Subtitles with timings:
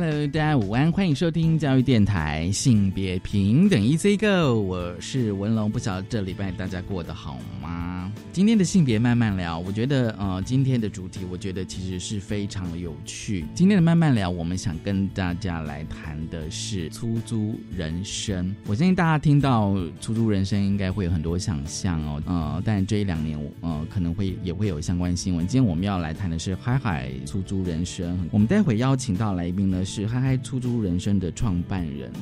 [0.00, 7.97] Hello，大家午安，欢迎收听教育电台性别平等 Easy Go，我是文龙，不晓得这礼拜大家过得好吗？
[8.32, 13.44] 今天的性别慢慢聊，我觉得呃，今天的主题我觉得其实是非常有趣。
[13.54, 18.54] 今天的慢慢聊，我们想跟大家来谈的是出租人生。
[18.66, 25.46] 我相信大家听到出租人生，应该会有很多想象哦，呃，但这一两年呃可能会也会有相关新闻。
[25.46, 29.84] 今天我们要来谈的是嗨嗨出租人生，我们待会邀请到来宾呢。
[29.88, 32.12] 是嗨嗨出租人生的创办人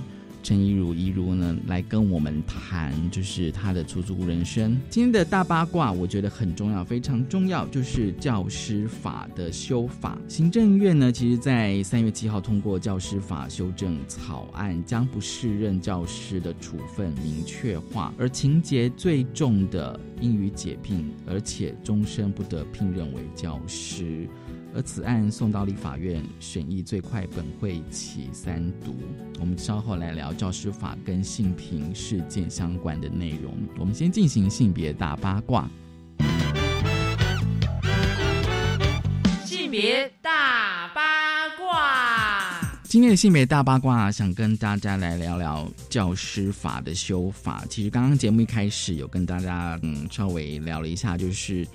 [0.47, 4.81] 陈怡如，怡如呢来跟我们谈，就是他的出租人生。
[4.89, 10.17] 今天的大八卦，我觉得很重要，非常重要，就是教师法的修法。
[10.29, 24.29] 行政院呢，其实在三月七号通过教师法修正草案，将不适任教师的处分明确化，而情节最重的应予解聘，而且终身不得聘任为教师。
[24.77, 28.95] 而此案送到立法院审议，最快本会起三读。
[29.41, 33.55] 我们稍后来聊教师法跟性平事件相关的内容。
[33.79, 35.67] 我们先进行性别大八卦。
[39.47, 42.61] 性别大八卦。
[42.85, 47.65] 今天的性别大八卦，想跟大家来聊聊教师法的修法。
[47.71, 51.67] 其实刚刚节目一开始有跟大家嗯稍微聊了一下，就是。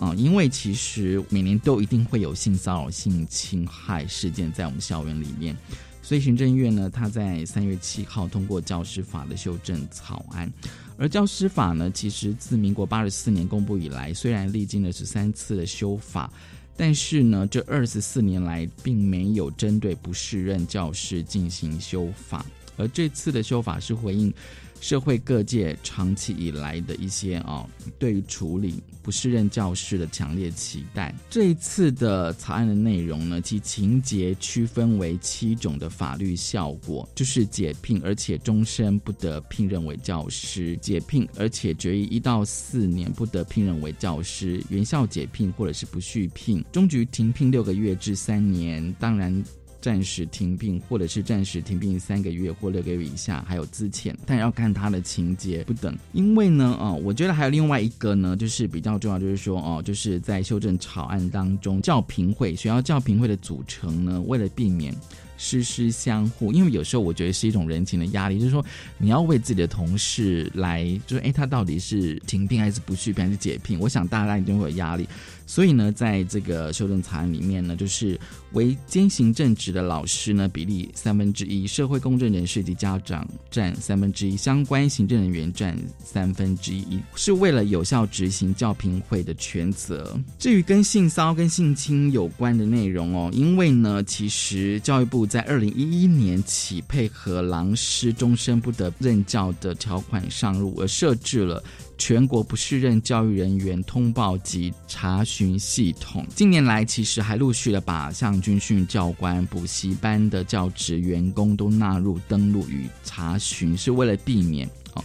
[0.00, 5.54] 啊，因为其实每年都一定会有性骚扰、性侵害事件在我们校园里面，
[6.00, 10.50] 所以行政院呢，他在三月七号通过教师法的修正草案。
[10.96, 16.32] 而教师法呢，其实自民国八十四年公布以来，虽然历经了十三次的修法，
[16.78, 22.46] 但是呢，这二十四年来并没有针对不适任教师进行修法，
[22.78, 24.32] 而这次的修法是回应。
[24.80, 27.66] 社会各界长期以来的一些啊，
[27.98, 31.14] 对于处理不适任教师的强烈期待。
[31.28, 48.94] 这一次的草案的内容呢，其情节区分为七种的法律效果，就是解聘，而且终身不得聘任为教师；解聘，而且决议一到四年不得聘任为教师；原校解聘或者是不续聘；终局停聘六个月至三年。
[48.98, 49.44] 当然。
[49.80, 55.96] 暂时停聘，或者是暂时停聘三个月或六个月以下，还有资遣，但要看他的情节不等。
[56.12, 64.94] 因为呢，哦，我觉得还有另外一个呢，就是比较重要，就是说，哦，就是在修正草案当中，教评会学校教评会的组成呢，为了避免。
[65.42, 68.62] 师师相互，因为有时候我觉得是一种人情的压力，就是说
[68.98, 73.80] 你要为自己的同事来，就是哎，他到底是停聘还是不续聘还是解聘？
[73.80, 75.08] 我想大家一定会有压力。
[75.50, 78.16] 所以呢，在这个修正草案里面呢，就是
[78.52, 90.16] 为兼行政职的老师呢比例三分之一，社会公正人士及家长占三分之一，相关行政人员占三分之一，是为了有效执行教评会的权责。
[90.38, 95.26] 至于跟性骚跟性侵有关的内容哦，因为呢，其实教育部。
[95.30, 101.62] 在二零一一年起，配合狼师终身不得任教的条款上路，而设置了
[102.00, 106.26] 全国不适任教育人员通报及查询系统。
[106.34, 115.04] 近年来，其实还陆续的把像军训教官、补习班的教职员工都纳入登录与查询，是为了避免哦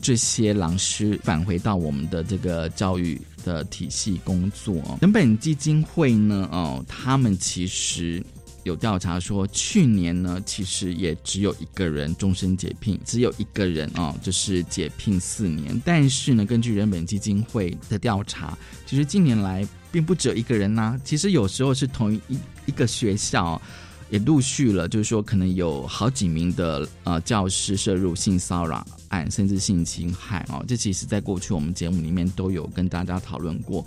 [0.00, 4.96] 这些狼师返回到我们的这个教育的体系工作。
[5.00, 8.24] 人本基金会呢，哦，他们其实。
[8.66, 15.80] 有调查说，去年呢，其实也只有一个人终身解聘，只有一个人哦，就是解聘四年。
[15.84, 21.00] 但是呢，根据人本基金会的调查，其实近年来并不只有一个人呐。
[21.04, 22.20] 其实有时候是同一
[22.66, 23.62] 一个学校
[24.10, 30.64] 也陆续了，就是说可能有好几名的呃教师涉入性骚扰案，甚至性侵害哦。
[30.66, 33.86] 这其实在过去我们节目里面都有跟大家讨论过。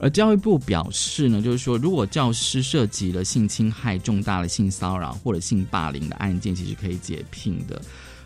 [0.00, 7.80] 而教育部表示呢，就是说，如果教师涉及了性侵害、重大的性骚扰或者性霸凌的案件，其实可以解聘的。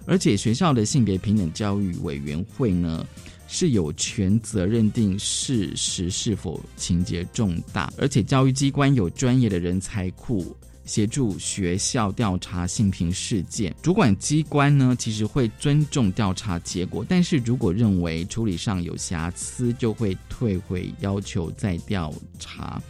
[0.06, 3.04] 而且学校的性别平等教育委员会呢，
[3.48, 10.56] 是有权责认定事实是否情节重大，而且教育机关有专业的人才库。
[10.84, 22.82] 协助学校调查性平事件，主管机关呢其实会尊重调查结果，但是如果认为处理上有瑕疵，就会退回要求再调查。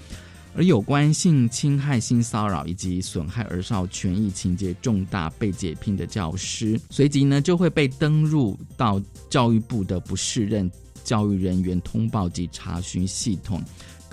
[0.56, 10.70] 而有关性侵害、性骚扰以及损害儿少权益情节重大被解聘的教师，随即呢就会被登入到教育部的不适任
[11.02, 13.60] 教育人员通报及查询系统。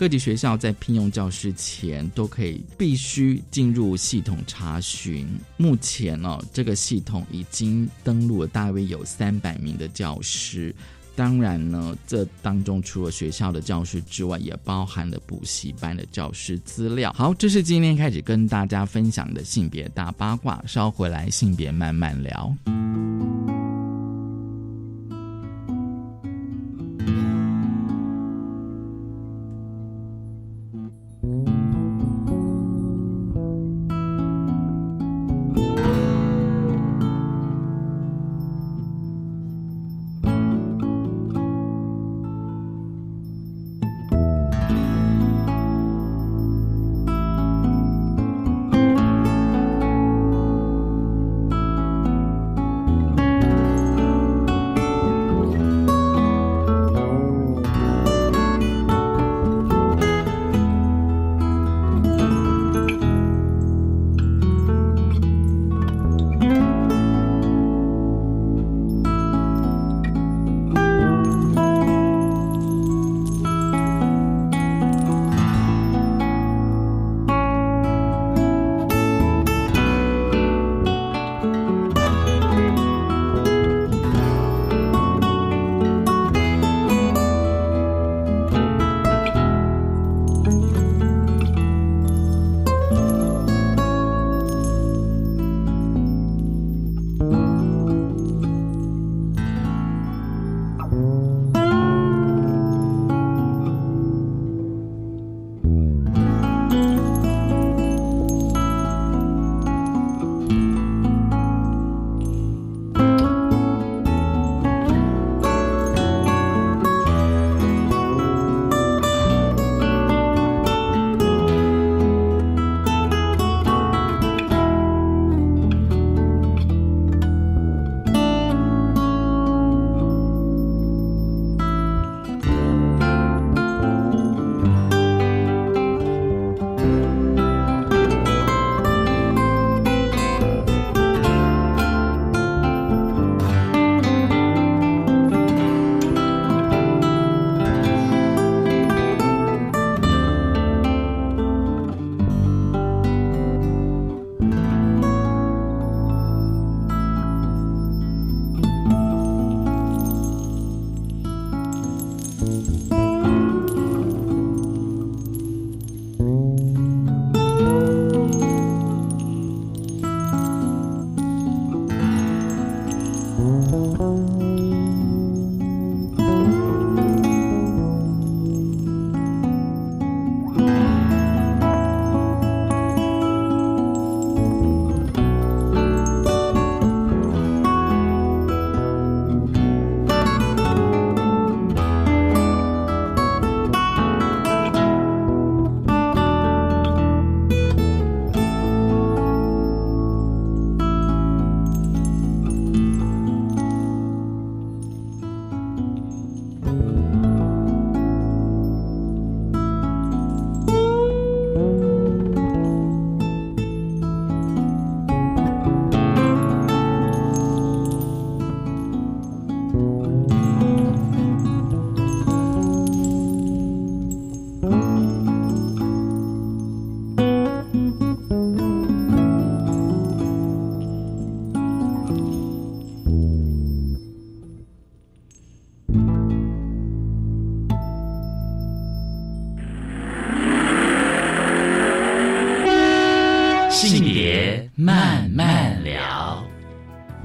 [0.02, 5.30] 各级学校在聘用教师前都可以必须进入系统查询。
[5.58, 10.74] 目前呢，这个系统已经登录了大约有三百名的教师。
[11.16, 17.14] 当然呢，这当中除了学校的教师之外，也包含了补习班的教师资料。
[17.16, 20.64] 好，这是今天开始跟大家分享的性别大八卦。
[20.66, 22.52] 稍回来，性别慢慢聊。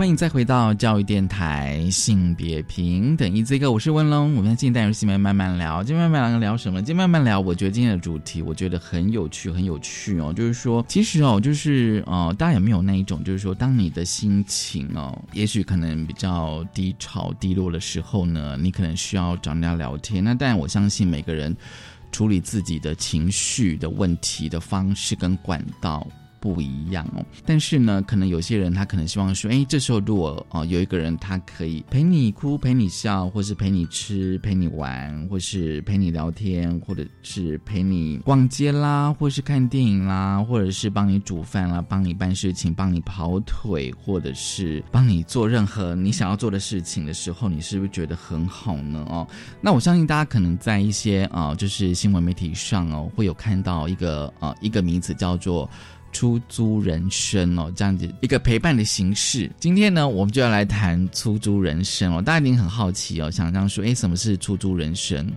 [0.06, 4.36] 欢迎再回到教育电台，性别平等一这个，我是温龙。
[4.36, 6.80] 我们今天带入性别慢慢聊，今天慢慢聊聊什么？
[6.80, 10.32] 今天慢慢聊，我觉得今天的主题我觉得很有趣，很有趣哦。
[10.32, 20.22] 就是说，其实哦，就是呃，大家有没有那一种，就是说，当你的心情哦，也许可能比较低潮、低落的时候呢，你可能需要找人家聊天。
[20.22, 21.52] 那但我相信每个人
[22.12, 26.06] 处理自己的情绪的问题的方式跟管道。
[26.46, 27.24] 不一样哦。
[27.44, 49.04] 但是呢，可能有些人他可能希望说，哎，这时候如果哦有一个人他可以陪你哭、陪你笑，或是陪你吃、陪你玩，或是陪你聊天，或者是陪你逛街啦，或是看电影啦，或者是帮你煮饭啦，帮你办事情，帮你跑腿，或者是帮你做任何你想要做的事情的时候，你是不是觉得很好呢？
[49.08, 49.26] 哦，
[49.60, 55.68] 那我相信大家可能在一些啊，就是新闻媒体上哦，会有看到一个呃一个名词叫做
[56.12, 59.50] 出租人生哦，这样子一个陪伴的形式。
[59.58, 65.30] 今天呢，我们就要来谈出租人生哦，大家一定很好奇哦，想这样说，哎，什么是出租人生？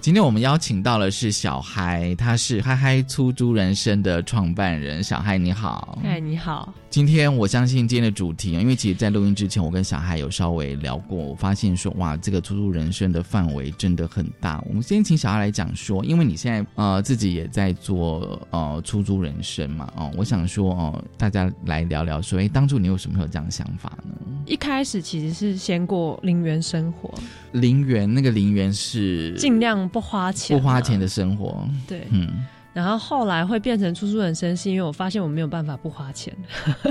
[0.00, 5.02] 今天我们邀请到的是小嗨，他是嗨嗨出租人生的创办人。
[5.02, 6.72] 小嗨你好，嗨你好。
[6.88, 14.62] 今天我相信今天的主题因为其实，在录音之前，我跟小孩有稍微聊过，我发现说，哇，这个出租人生的范围真的很大。
[14.68, 24.14] 我们先请小孩来讲说，因为你现在呃自己也在做呃出租人生嘛，哦，我想说哦，大家来聊聊说，哎，当初你有什么会有这样的想法呢？
[24.46, 27.12] 一开始其实是先过零元生活，
[27.52, 32.44] 零元那个零元是尽量不花钱，不花钱的生活，对，嗯。
[32.72, 36.30] 然后后来会变成出租人生，是因为我发现我没有办法不花钱，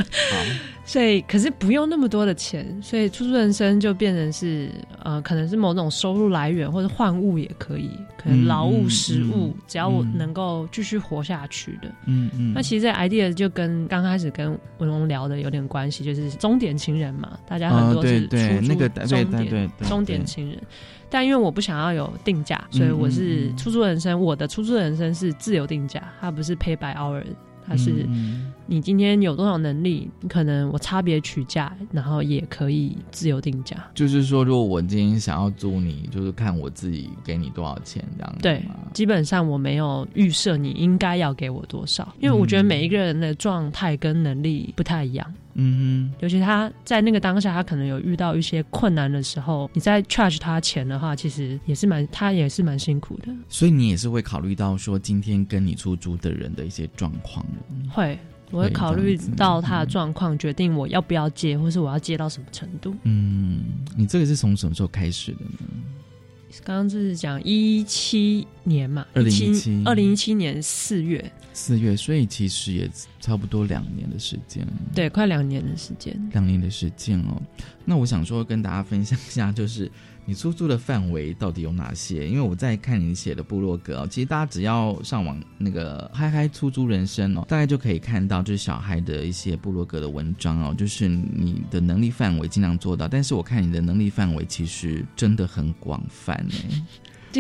[0.84, 4.68] 所以可是不用那么多的钱，所以出租人生就变成是
[5.04, 11.88] 呃，可能是某种收入来源或者换物也可以，可能劳务、食物，只要我能够继续活下去的。
[12.08, 12.52] 嗯嗯。
[12.52, 18.74] 那其实这 idea 就跟刚开始跟文龙聊的有点关系，就是终点情人嘛，大家很多是出租
[19.06, 20.60] 终点终点情人。
[21.16, 24.20] 但因为我不想要有定价，所以我是出租人生。
[24.20, 27.24] 我的出租人生是自由定价，它不是 pay by hour，
[27.66, 28.06] 它是
[28.68, 33.78] 你今天有多少能力，可能我差别取价，然后也可以自由定价。
[33.94, 38.36] 就是说，如果我今天想要租你，就是看我自己给你多少钱这样。
[38.42, 45.34] 对，基本上我没有预设你应该要给我多少，因为我觉得每一个人的状态跟能力不太一样。
[45.58, 53.34] 嗯哼，尤其他在那个当下，他可能有遇到一些困难的时候，你在 charge 他钱的话，其实也是蛮，他也是蛮辛苦的。
[53.48, 57.46] 所以你也是会考虑到说，今天跟你出租的人的一些状况
[57.90, 58.20] 会，
[58.52, 62.96] 我会考虑到他的状况，决定我要不要接，或是我要接到什么程度。
[63.04, 63.62] 嗯，
[63.98, 65.60] 你这个是从什么时候开始的呢？
[66.64, 71.32] 刚刚就是讲一七年嘛，二零一七，二零一七年四月。
[71.54, 77.42] 四月，所以其实也差不多两年的时间，对，快两年的时间，两年的时间哦。
[77.84, 79.92] 那我想说跟大家分享一下，就是
[80.26, 82.28] 你出租的范围到底有哪些？
[82.28, 96.82] 因为我在看你写的部落格哦，其实大家只要上网那个嗨嗨出租人生哦，大概就可以看到就是小孩的一些部落格的文章哦，就是你的能力范围尽量做到，但是我看你的能力范围其实真的很广泛哎。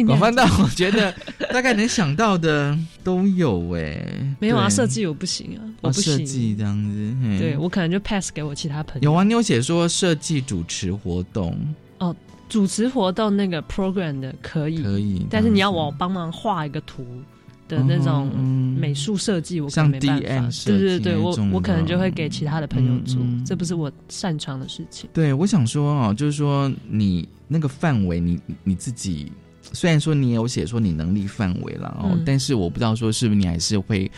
[0.05, 1.09] 广泛到我觉得
[1.53, 9.09] 大概能想到的都有哎，没有啊，设计我不行啊，我不设计这样子，对我可能就 pass 给我其他朋友。
[9.09, 11.57] 有啊，你有写说设计主持活动
[11.99, 12.13] 哦，
[12.47, 17.05] 主持活动那个 program 的可以可以，但是你要我帮忙画一个图
[17.67, 18.27] 的那种
[18.79, 20.49] 美术设计，我像没办法。
[20.65, 25.09] 对对对，我我可能就会给其他的朋友做，这不是我擅长的事情。
[25.13, 29.31] 对，我想说哦，就是说你那个范围，你你自己。
[29.73, 34.09] 虽然说你也有写说你能力范围了哦，但是我不知道说是不是你还是会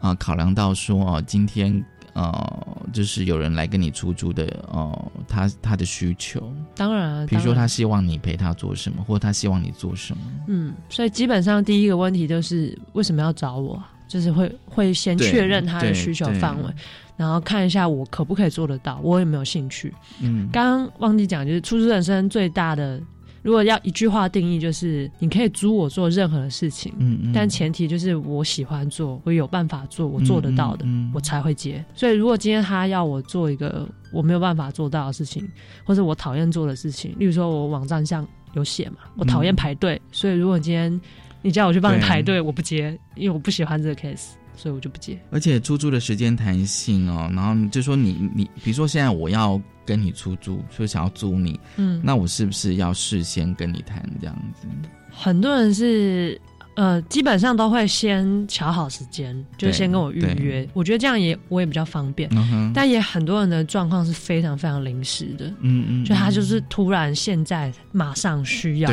[0.00, 1.84] 啊考量到说哦，今天
[2.16, 16.70] 呃就是有人来跟你出租的哦，他他的需求，当然，比如说他希望你陪他做什么，或者他希望你做什么，嗯，所以基本上第一个问题就是为什么要找我，就是会会先确认他的需求范围，
[17.18, 19.92] 然后看一下我可不可以做得到，我有没有兴趣。
[20.20, 22.98] 嗯，刚刚忘记讲，就是出租人生最大的。
[23.46, 30.84] 如果要一句话定义，就是你可以租我做任何的事情，嗯，但前提就是我喜欢做，我有办法做，我做得到的，
[31.14, 31.84] 我才会接。
[31.94, 35.48] 所以如果今天他要我做一个我没有办法做到的事情，
[35.84, 41.00] 或者我讨厌做的事情，例如说我网站上有写嘛，我讨厌排队，所以如果今天
[41.40, 44.30] 你叫我去帮你排队，我不接，因为我不喜欢这个 case。
[44.56, 54.66] 所以我就不接，而且出租的时间弹性哦，然后就说你你，比如说现在我要跟你出租，说想要租你，嗯，那我是不是要事先跟你谈这样子？
[55.10, 56.40] 很多人是
[56.74, 60.68] 呃，基本上都会先瞧好时间，就先跟我预约。
[60.74, 62.30] 我觉得这样也我也比较方便，
[62.74, 68.90] 但也很多人的状况是非常非常临时的，嗯嗯，就他就是突然现在马上需要。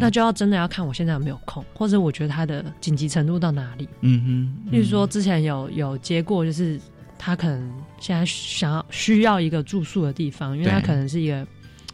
[0.00, 3.88] 那就要真的要看我现在有没有空，或者我觉得他的紧急程度到哪里。
[4.00, 6.80] 嗯哼，例如说之前有有接过，就是
[7.18, 11.46] 他可能现在想要需要一个住宿的地方，因为他可能是一个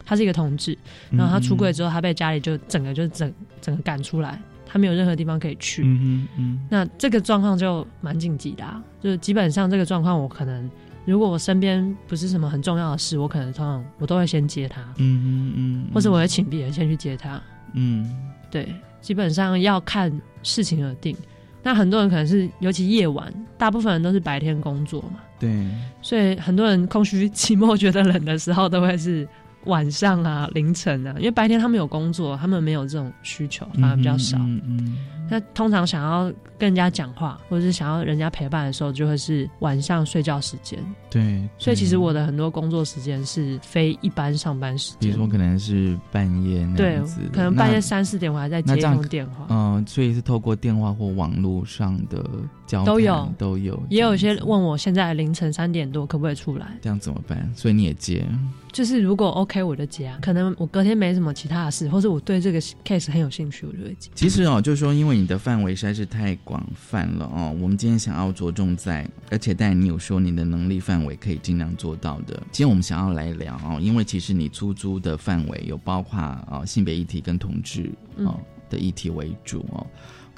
[0.04, 0.76] 他是一个同志，
[1.10, 4.40] 然后他出柜之后，他被家里就整个就整整个赶出来。
[4.72, 5.82] 他没有任何地方可以去。
[5.82, 10.70] 嗯嗯嗯，那这个状况就蛮紧急的，啊，就基本上这个状况，我可能
[11.04, 17.42] 如果我身边不是什么很重要的事，我可能通常我都会先接他，嗯嗯嗯，或者我会请别人先去接他。
[17.74, 18.16] 嗯，
[18.50, 20.12] 对，基本上要看
[20.42, 21.16] 事情而定。
[21.62, 25.66] 那很多人可能是，尤其夜晚，大部分人都是白天工作嘛，对，
[26.00, 29.28] 所以很多人空虚、寂寞、觉得冷的时候，都会是。
[29.64, 34.38] 晚上啊，凌晨啊，因为白天他们有工作，他们没有这种需求，反而比较少。
[34.38, 34.96] 嗯嗯。
[35.30, 36.24] 那通常想要
[36.58, 40.78] 跟人家讲话，或者是想要人家陪伴的时候，就会是晚上睡觉时间。
[41.08, 41.48] 对。
[41.56, 44.98] 所以其实我的很多工作时间是非一般上班时间。
[45.00, 49.46] 比如说可能是半夜那样子，可能半夜三四点我还在接通电话。
[49.50, 52.24] 嗯，所以是透过电话或网络上的
[52.70, 56.78] 交都有都有，也有一些问我现在凌晨三点多可不可以出来？
[56.80, 57.50] 这样怎么办？
[57.54, 58.24] 所以你也接。
[58.70, 64.08] 就是如果 OK 我就接啊，可能我隔天没什么其他的事，或者我对这个 case 很有兴趣，我就会接。
[64.14, 72.34] 其实哦，就是说，因为你的范围实在是太广泛了哦，我们今天想要着重在，而且但你有说你的能力范围可以尽量做到的。
[72.52, 79.84] 今天我们想要来聊哦，因为其实你出租的范围有包括啊性别议题跟同志哦的议题为主哦，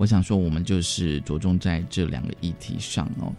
[0.02, 3.32] 我想说我们就是着重在这两个议题上哦。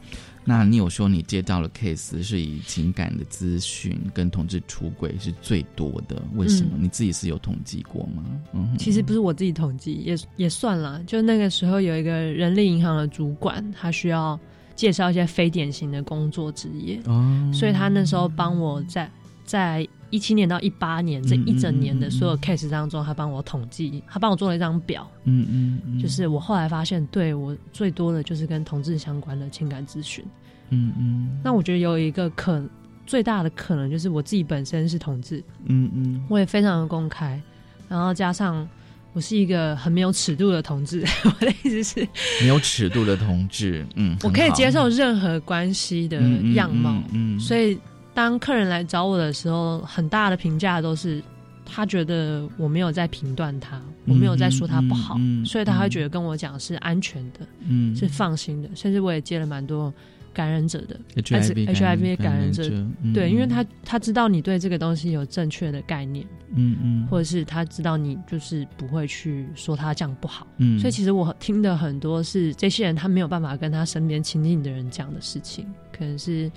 [0.46, 6.72] 那你有说你接到了 case 是以情感的咨询跟同志出轨是最多的，为什么？
[6.80, 8.24] 你自己是有统计过吗？
[8.54, 11.04] 嗯，其实不是我自己统计，也也算了。
[11.04, 14.40] 就那个时候有一个人力银行的主管，他需要
[14.74, 19.12] 介绍一些非典型的工作职业，哦，所以他那时候帮我在
[19.44, 19.86] 在。
[20.14, 25.10] 一七年到一八年这一整年的所有 case 当中，他帮我统计，他帮我做了一张表。
[25.24, 30.24] 嗯嗯，就是我后来发现，对我最多的就是跟同志相关的情感咨询。
[30.70, 32.64] 嗯嗯，那我觉得有一个可
[33.08, 35.44] 最大的可能就是我自己本身是同志。
[35.66, 37.42] 嗯嗯，我也非常的公开，
[37.90, 38.70] 然后加上
[39.14, 41.04] 我是一个很没有尺度的同志。
[41.26, 42.08] 我的意思是，
[42.40, 43.84] 没有尺度的同志。
[43.96, 46.22] 嗯，我可以接受任何关系的
[46.54, 47.02] 样貌。
[47.14, 47.80] 嗯，所以。
[48.14, 51.22] 当客人来找我的时候，很大的评价都是
[51.66, 58.70] 他觉得我没有在评断他，我没有在说他不好，所以他会觉得跟我讲是安全的，嗯，是放心的。
[58.76, 59.92] 甚至我也接了蛮多
[60.34, 62.70] 感染者的 HIV 感染者，
[63.14, 76.52] 对，因为他他知道你对这个东西有正确的概念，嗯嗯，或者是他知道你就是不会去说他这样不好，嗯，所以其实我听的很多是这些人他没有办法跟他身边亲近的人讲的事情，可能是。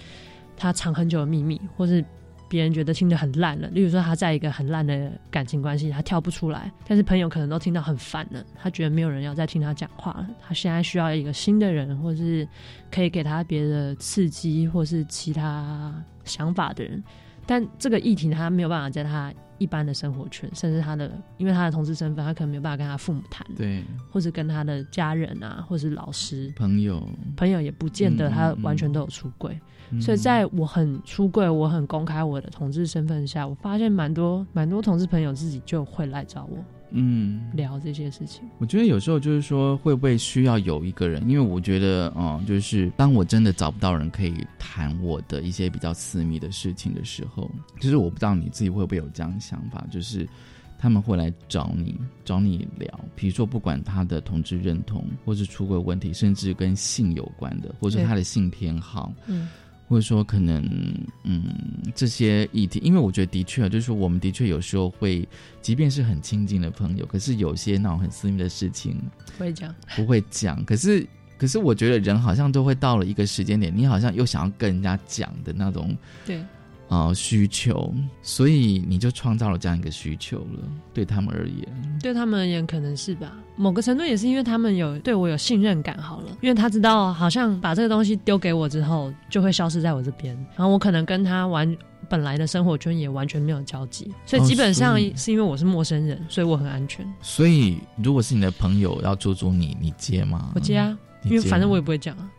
[0.56, 2.04] 他藏很久的秘密，或是
[2.48, 3.68] 别人觉得听得很烂了。
[3.68, 8.44] 例如说，他在一个很烂的感情关系，他跳不出来，但是朋友可能都听到很烦了。
[8.54, 12.46] 他觉得没有人要再听他讲话了，他现在需要一个新的人，或是
[12.90, 15.92] 可以给他别的刺激，或是其他
[16.24, 17.02] 想法的人。
[17.44, 27.02] 但这个议题他没有办法在他一般的生活圈，甚至他的因为他的同志身份，他可能没有办法跟他父母谈，对，或者跟他的家人啊，或是老师、朋友，
[27.36, 29.58] 朋友也不见得他完全都有出柜。
[30.00, 36.58] 所以，在我很出柜、我很公开我的同志身份下，我发现蛮多蛮多同志朋友自己就会来找我，
[36.98, 38.42] 嗯，聊这些事情。
[38.58, 41.22] 我觉得有时候就是说，会不会需要有一个人？
[41.28, 50.26] 因为我觉得，嗯，就是当我真的找不到人可以谈我的一些比较私密的事情的时候，其实我不知道你自己会不会有这样的想法，就是
[50.78, 59.48] 他们会来找你，找你聊，比如说不管他的同志认同，或是出轨问题，甚至跟性有关的，或者他的性偏好，嗯。
[59.88, 60.64] 或者说，可能
[61.22, 61.44] 嗯，
[61.94, 65.26] 这些议题，因为我觉得的确啊，就是说，我们的确有时候会，
[65.62, 69.00] 即便是很亲近的朋友，可是有些那种很私密的事情，
[69.38, 70.64] 不会讲，不会讲。
[70.64, 71.06] 可是，
[71.38, 76.42] 可是，我觉得人好像都会到了一个时间点，你好像又想要跟人家讲的那种，对。
[76.88, 80.60] 啊，需求，所以你就创造了这样一个需求了。
[80.94, 83.32] 对他们而言，对他们而言可能是吧。
[83.56, 85.96] 某个程度也是因为他们有对我有信任感。
[85.98, 90.36] 好了，因为他知道，好像把这个东西丢给我之后，就会消失在我这边。
[90.56, 91.76] 然后我可能跟他完
[92.08, 97.04] 本来的生活圈也完全没有交集，所以基本上是因为我是陌生人，所以我很安全。
[97.20, 100.52] 所以，如果是你的朋友要捉住你，你接吗？
[100.54, 102.30] 我接啊，因为反正我也不会讲啊。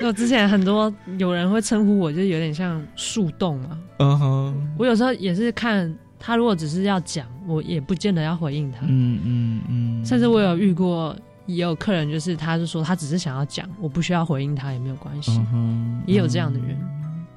[0.00, 3.78] 我 之前很多有人会称呼我，就是有点像树洞嘛。
[3.98, 8.78] 嗯哼，我有时候也是看他，如果只是要讲，我也不见得要回应他。
[8.82, 10.04] 嗯嗯嗯。
[10.04, 15.40] 甚至我有遇过，也有客人，就是他是说他只是想要讲，我不需要回应他也没有关系。
[16.06, 16.78] 也有这样的人。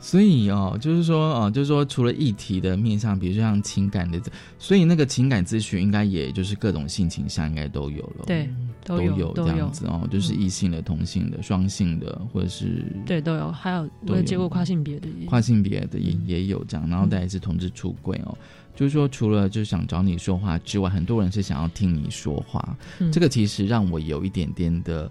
[0.01, 4.19] 所以哦，就是说哦，就是说除了议题的面向，比如说像情感的，
[4.59, 8.25] 所以那个情感咨询应该也就是各种性倾向应该都有了。
[8.25, 8.49] 对。
[8.83, 18.35] 都有这样子哦，就是异性的、同性的、双性的，或者是对都有，还有我也接过跨性别的，跨性别的也也有这样，然后再是同志出柜哦。
[18.75, 22.75] 就是说，除了就想找你说话之外，很多人是想要听你说话。
[23.11, 25.09] 这个其实让我有一点点的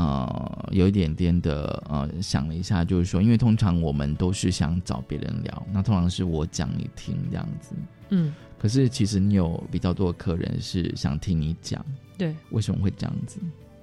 [0.00, 7.74] 呃，有一点点的呃，想了一下，就是说，因为通常我们都是想找别人聊，那通常是我讲你听这样子。
[8.08, 11.84] 嗯，可是其实你有比较多的客人是想听你讲。
[12.16, 13.38] 对，为什么会这样子？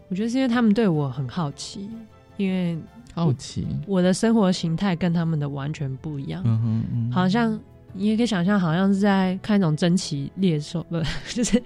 [0.10, 1.88] 我觉得是因为他们对我很好奇，
[2.38, 2.76] 因为
[3.14, 7.60] 好奇我的生活形态跟他们的完全不一样，嗯哼嗯，好像。
[7.98, 11.02] 你也可以想象，好像是在看一种珍奇猎兽， 不，
[11.34, 11.62] 就是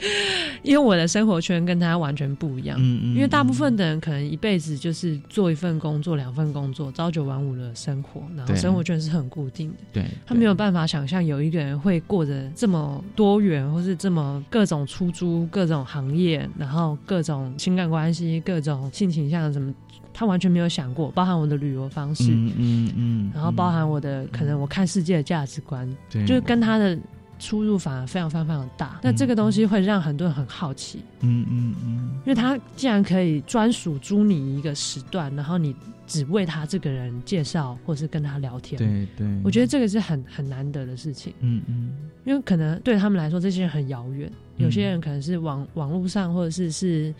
[0.64, 2.78] 因为我的生活圈跟他完全不一样。
[2.80, 3.16] 嗯嗯。
[3.16, 9.78] 因为大部分的人可能一辈子就是做一份工作、两份工作，朝九晚五的生活，然后生活圈是很固定的。
[9.94, 10.06] 对。
[10.26, 19.74] 他没有办法想象有一个人会过着这么多元，或是这么各种出租、各种行业，然后各种情感关系、各种性倾向什么。
[20.14, 26.26] 他完全没有想过，包含我的旅游方式，嗯嗯嗯，然后包含我的可能我看世界的价值观，对。
[26.26, 26.98] 就是跟他的
[27.40, 29.00] 出入反而非常非常非常大。
[29.02, 41.96] 那这个东西会让很多人很好奇，嗯嗯嗯，因为他既然可以专属租你一个时段，然后你只为他这个人介绍或是跟他聊天，对对，我觉得这个是很很难得的事情，嗯嗯，
[42.26, 47.14] 因为可能对他们来说这些人很遥远，有些人可能是网网络上或者是是。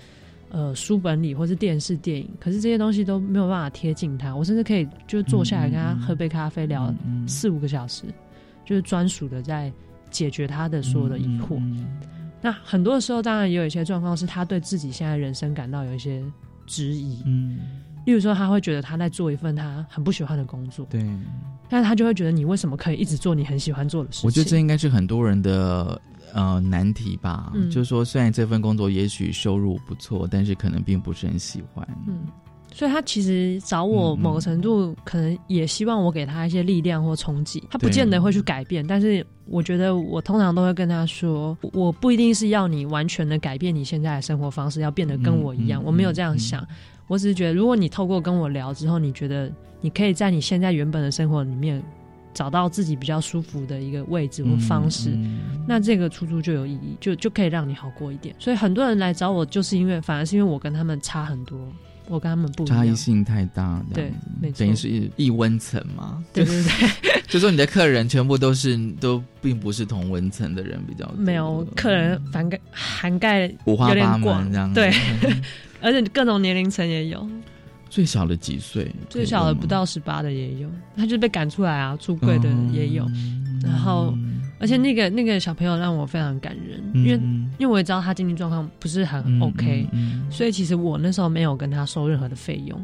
[0.54, 4.36] 呃，书本里或是电视、电影，可是这些东西都没有办法贴近他。
[4.36, 6.94] 我甚至可以就坐下来跟他喝杯咖啡，聊
[7.26, 8.04] 四五个小时，
[8.66, 9.72] 就是专属的在
[10.10, 11.58] 解决他的所有的疑惑。
[12.42, 16.22] 那很多的时候，当然也有一些状况是他对自己现在人生感到有一些
[16.68, 17.24] 质疑。
[17.26, 17.60] 嗯，
[18.06, 20.86] 例如说，他会觉得他在做一份他很不喜欢的工作。
[20.90, 21.02] 对，
[21.70, 24.28] 但是他就会觉得你为什么可以一直做你很喜欢做的事情？
[24.28, 26.02] 我觉得这应该是很多人的。
[26.34, 31.88] 呃，难题吧，就是说，虽然这份工作也许收入不错，但是可能并不是很喜欢。
[32.08, 32.20] 嗯，
[32.74, 37.64] 所以他其实找我某个程度，可能也希望我给他一些力量或冲击。
[37.70, 45.84] 他不见得会去改变，但是我觉得我通常都会跟他说，我不一定是要你完全的改变你现在的生活方式，要变得跟我一样。
[45.84, 46.66] 我没有这样想，
[47.08, 51.84] 我只是觉得，如果你透过跟我聊之后，你觉得你可以在你现在原本的生活里面。
[52.34, 55.18] 找到自己比较舒服的一个位置或方式，
[55.68, 58.34] 那这个出租就有意义，就就可以让你好过一点。
[58.40, 61.60] 所以很多人来找我，就是因为反而是因为我跟他们差很多，
[62.08, 64.12] 我跟他们不差异性太大，对，
[64.58, 66.24] 等于是异温层嘛。
[66.34, 74.92] 对对对， 就说你的客人全部都是都并不是同温层的人比较多，没有客人涵盖涵盖五花八门这样，对，
[75.82, 77.28] 而且各种年龄层也有。
[77.92, 78.90] 最小的几岁？
[79.10, 83.06] 最小的不到十八的也有，他就被赶出来啊，出柜的也有。
[83.62, 84.18] 然后，
[84.60, 87.12] 而且那个那个小朋友让我非常感人，因为
[87.58, 89.86] 因为我也知道他经济状况不是很 OK，
[90.30, 92.84] 所以其实我那时候没有跟他收任何的费用。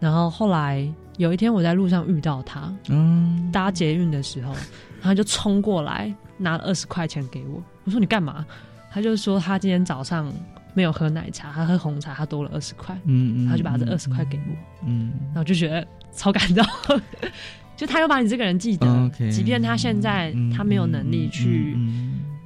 [0.00, 4.54] 然后后来有一天我在路上遇到他，嗯，搭捷运的时候，
[5.02, 7.62] 他就冲过来拿了二十块钱给我。
[7.84, 8.46] 我说你干嘛？
[8.90, 10.32] 他就说他今天早上。
[10.78, 14.54] 没有喝奶茶，他喝红茶，他多了二十块，嗯嗯，他就把这二十块给我，
[14.86, 16.64] 嗯，然后就觉得超感动，
[17.76, 21.76] 就他又把你这个人记得，即便他现在他没有能力去。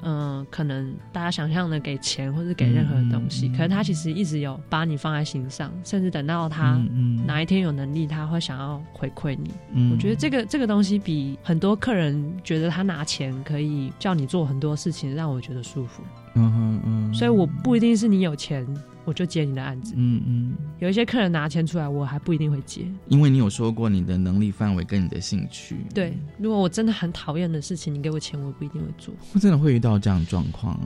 [0.04, 6.76] 嗯，可能大家想象的给钱或者给任何的东西，可是他其实一直有把你放在心上，甚至等到他
[7.24, 9.52] 哪一天有能力，他会想要回馈你。
[9.92, 16.02] 我觉得这个这个东西比很多客人觉得他拿钱可以叫你做很多事情，让我觉得舒服。
[16.34, 18.66] 嗯嗯嗯，所以我不一定是你有钱。
[19.04, 19.94] 我就接你的案子。
[19.96, 25.78] 嗯嗯，有一些客人拿钱出来，我还不一定会接，因为你有说过你的能力范围跟你的兴趣。
[25.92, 29.12] 对，如果我真的很讨厌的事情，你给我钱，我不一定会做。
[29.34, 30.78] 我真的会遇到这样状况。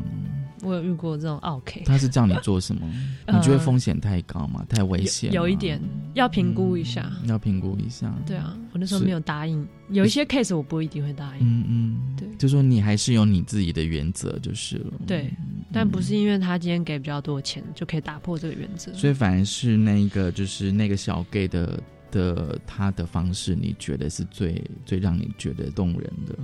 [0.66, 1.82] 我有遇过这种 OK。
[1.86, 2.82] 他是叫你做什么？
[3.32, 4.64] 你觉得风险太高吗？
[4.68, 5.32] 太危险？
[5.32, 5.80] 有一点，
[6.14, 7.10] 要评估一下。
[7.26, 8.12] 要评估一下。
[8.26, 9.66] 对啊，我那时候没有答应。
[9.90, 11.46] 有一些 case 我不一定会答应。
[11.46, 14.92] 嗯嗯，对，就说你还是有你自己的原则就是了。
[15.06, 15.30] 对。
[15.72, 21.78] 但不是因为他今天给比较多钱就可以打破这个原则，所以反而是那个就是那个小 gay 的
[22.10, 26.34] 的他的方式，你觉得是最最让你觉得动人的？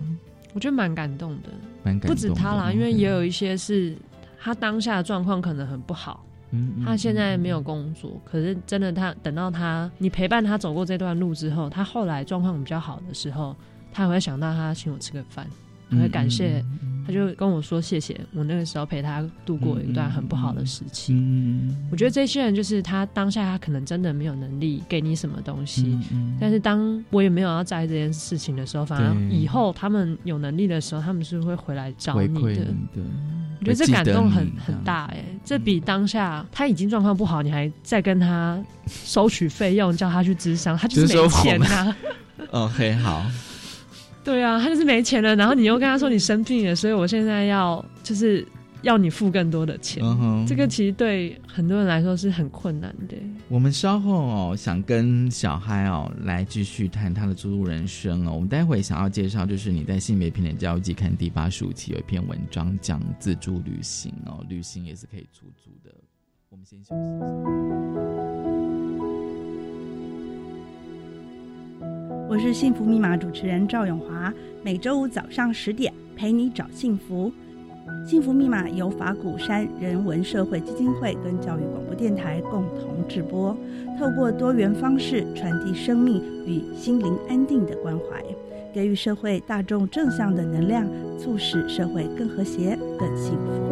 [0.55, 1.49] 我觉得蛮感动的，
[1.83, 2.15] 蛮感动。
[2.15, 3.97] 不止他啦，因为也有一些是
[4.43, 13.55] 他当下的状况可能很不好，嗯，他现在没有工作，可是真的他等到他你陪伴他走过这段路之后，他后来状况比较好的时候，
[13.93, 15.47] 他会想到他请我吃个饭。
[15.91, 16.65] 他会感谢，
[17.07, 18.19] 他就跟我说谢谢。
[18.33, 21.15] 我那个时候陪他度过一段很不好的时期。
[21.91, 25.99] 我觉得这些人就是他当下他可能真的没有能力给你什么东西，
[26.41, 32.67] 但是当我也没有要在意这件事情的时候，反而以后他们有能力的时候，他们是会回来找你的。
[33.65, 41.97] 我觉得这感动很很大哎，这比当下他已经状况不好，你还在跟他收取费用，叫他去咨商，他就是没钱呐。
[42.51, 43.25] OK，好。
[44.25, 48.47] 对啊，他就是没钱了，然后你又跟他说你生病了，所以我现在要就是。
[48.83, 50.03] 要你付更多的钱，
[50.47, 53.17] 这个其实对很多人来说是很困难的。
[53.49, 58.33] 我们稍后哦，想跟小嗨哦来继续谈他的出租人生哦。
[58.35, 65.95] 我们待会想要介绍，就是你在性别平等教育季刊第八十五期有一篇文章讲自助旅行哦，旅行也是可以出租的。
[66.49, 67.33] 我们先休息一下。
[72.29, 77.33] 我是幸福密码主持人赵永华，每周五早上十点陪你找幸福。
[78.05, 83.57] 幸福密码由法鼓山人文社会基金会跟教育广播电台共同制播，
[83.99, 88.23] 透过多元方式传递生命与心灵安定的关怀，
[88.73, 90.87] 给予社会大众正向的能量，
[91.19, 93.72] 促使社会更和谐、更幸福。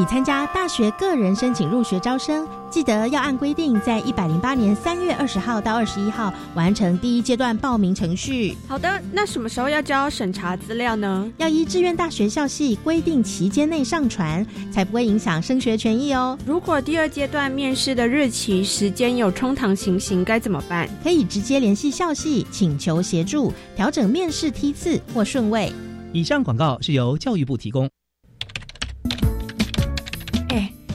[0.00, 8.56] 你参加大学个人申请入学招生，记得要按规定在一百零八年三月二十号到二十一号完成第一阶段报名程序。
[8.66, 11.30] 好的，那什么时候要交审查资料呢？
[11.36, 16.38] 要依志愿大学校系规定期间内上传，才不会影响升学权益哦。
[16.46, 20.88] 如果第二阶段面试的日期时间有冲堂情形，该怎么办？
[21.04, 25.70] 可以直接联系校系，请求协助调整面试梯次或顺位。
[26.14, 27.86] 以上广告是由教育部提供。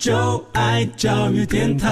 [0.00, 1.86] 就爱教育电台。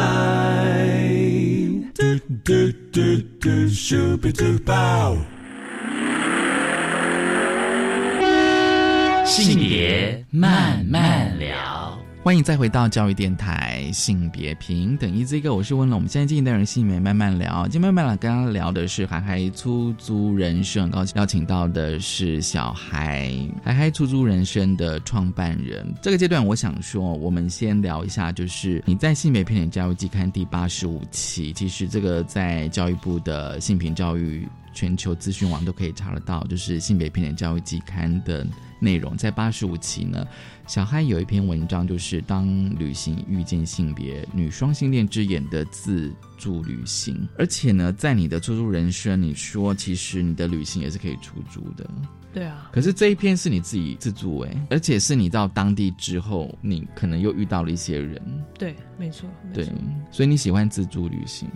[9.27, 11.88] 性别慢慢聊。
[12.29, 15.97] 欢迎再回到教育电台，性别平等一这个，我是温龙。
[15.97, 23.33] 我们现在进行的人性别慢慢聊，今天慢慢聊，刚刚聊的是海海出租人生，很高兴邀请到的是小孩
[23.65, 25.91] 海海出租人生的创办人。
[26.03, 38.47] 这个阶段，我想说，我们先聊一下，就是你在性别平等教育季刊第八十五期，其实这个在教育部的性平教育全球资讯网都可以查得到，就是性别平等教育季刊的
[38.81, 40.27] 内容，在八十五期呢。
[40.67, 42.47] 小嗨有一篇文章，就是当
[42.79, 51.89] 旅行遇见性别女双性恋之眼的自助旅行，而且呢，在你的出租人生，你说其实你的旅行也是可以出租的。
[52.35, 58.21] 对啊，可是这一篇是你自己自助哎，而且是你到当地之后，你可能又遇到了一些人。
[58.59, 59.67] 对，没错，对，
[60.11, 61.49] 所以你喜欢自助旅行。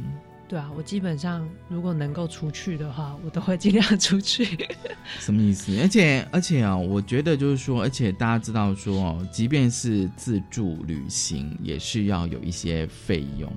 [0.53, 4.69] 对啊，我基本上如果能够出去的话，我都会尽量出去。
[5.19, 5.75] 什么意思？
[5.81, 13.51] 而且而且啊，我觉得就是说，而且大家知道说哦，即便是自助旅行，也是要有一些费用。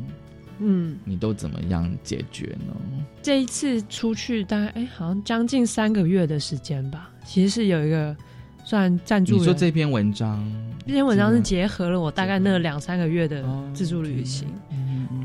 [0.59, 2.73] 嗯，你都怎么样解决呢？
[3.21, 7.11] 这一次出去大概哎，好像将近三个月的时间吧。
[7.25, 8.15] 其实是有一个
[8.63, 9.35] 算赞助。
[9.35, 10.49] 你说这篇文章，
[10.87, 14.47] 这篇文章是结合了我大概那两三个月的自助旅行。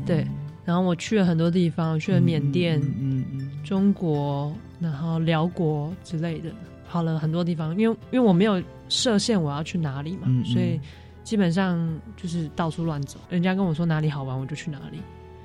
[0.05, 0.27] 对。
[0.63, 6.51] 然后我去了很多地方，去了缅甸、嗯嗯、中国，然后辽国之类的，
[6.89, 7.75] 跑了很多地方。
[7.77, 10.79] 因为因为我没有设限我要去哪里嘛，所以
[11.23, 13.19] 基本上就是到处乱走。
[13.29, 14.99] 人家跟我说哪里好玩，我就去哪里。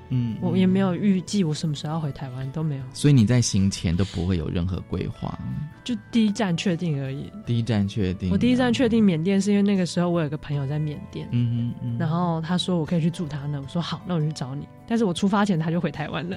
[0.08, 2.82] 嗯，我也没有预计我什么时候要回台湾，都没有。
[2.92, 5.38] 所以你在行前都不会有任何规划，
[5.84, 7.30] 就第一站确定而已。
[7.44, 14.66] 第一站确定，我第一站确定缅甸是因为那个时候我有个朋友在缅甸，嗯嗯，然后他说我可以去住他那，我说好，那我去找你。
[14.86, 16.36] 但是我出发前他就回台湾了，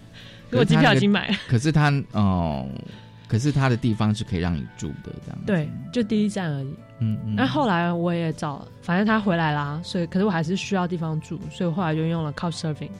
[0.52, 1.36] 我机票已经买了。
[1.48, 2.68] 可是他哦，
[3.28, 6.74] 可是他的地方是可以让你住的，这样对，就第一站而已。
[7.00, 7.34] 嗯嗯。
[7.34, 12.90] 那后来我也找，反正他回来啦，所以可是我还是需要地方住，所以后来就用了 Couch Surfing，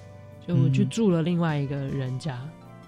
[0.46, 2.38] 就我去住了另外一个人家。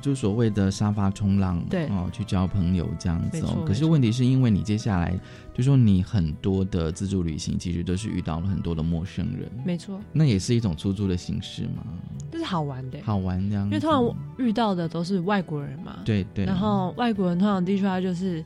[0.00, 3.64] 就所谓的沙发冲浪，对哦，去交朋友这样子哦。
[3.66, 5.18] 可是问题是因为你接下来
[5.52, 10.00] 就说你很多的自助旅行，其实都是遇到了很多的陌生人，没错。
[10.12, 11.84] 那也是一种出租的形式嘛，
[12.30, 13.64] 就是好玩的，好玩这样。
[13.66, 16.44] 因为通常遇到的都是外国人嘛，对对。
[16.44, 18.44] 然后外国人通常第一句话就是，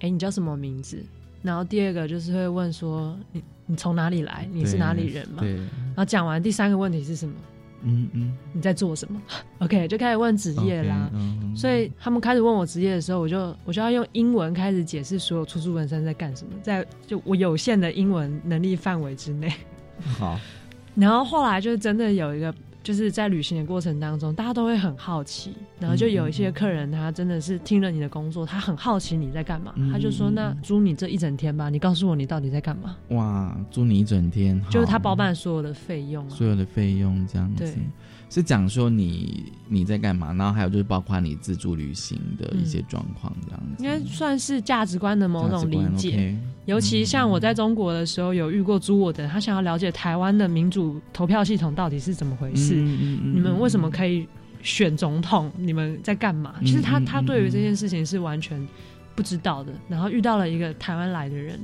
[0.00, 1.04] 哎，你叫什么名字？
[1.42, 4.48] 然后第二个就是会问说，你你从哪里来？
[4.52, 5.36] 你是哪里人嘛？
[5.40, 5.54] 对。
[5.54, 7.34] 然后讲完第三个问题是什么？
[7.82, 9.20] 嗯嗯，你在做什么？
[9.60, 11.10] OK，就开始问职业啦。
[11.56, 19.52] 所以他们开始问我职业的时候，我就我就要用英文开始解释所有出租文生在干什么，在就我有限的英文能力范围之内。
[20.18, 20.38] 好，
[20.94, 22.54] 然后后来就是真的有一个。
[22.88, 37.74] 就是在旅行的过程当中，大家都会很好奇，然后就有一些客人，他真的是听了你的工作，他很好奇你在干嘛，他就说：“那租你这一整天吧，你告诉我你到底在干嘛？”哇，租你一整天，就是他包办所有的费用，所有的费用这样子。
[38.30, 46.36] 是讲说你你在干嘛，然后还有就是包括你自助旅行的一些状况这样子，应该算是价值观的某种理解。
[46.66, 54.28] 尤其像我在中国的时候，有遇过租我的，他想要了解台湾的民主投票系统到底是怎么回事，你们为什么可以
[54.62, 56.56] 选总统，你们在干嘛？
[56.60, 58.68] 其实他他对于这件事情是完全
[59.14, 59.72] 不知道的。
[59.88, 61.58] 然后遇到了一个台湾来的人。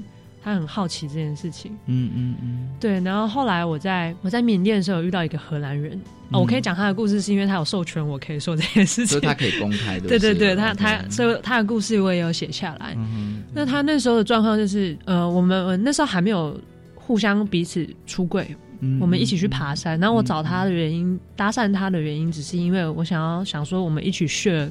[0.44, 3.00] 他很好奇这件事情，嗯嗯嗯，对。
[3.00, 5.98] 然后后来我在我在缅甸的时候遇到一个荷兰人，
[6.32, 10.06] 哦，我可以讲他的故事，是因为他有授权，我可以说这件事情，所以他可以公开的。
[10.06, 12.94] 对对对，他他所以他的故事我也有写下来。
[13.54, 16.60] 那他那时候的状况就是，呃，我们那时候还没有
[16.94, 18.54] 互相彼此出柜，
[19.00, 19.98] 我们一起去爬山。
[19.98, 24.68] 然后我找他的原因，搭讪他的原因，只是因为我想要想说，我们一起去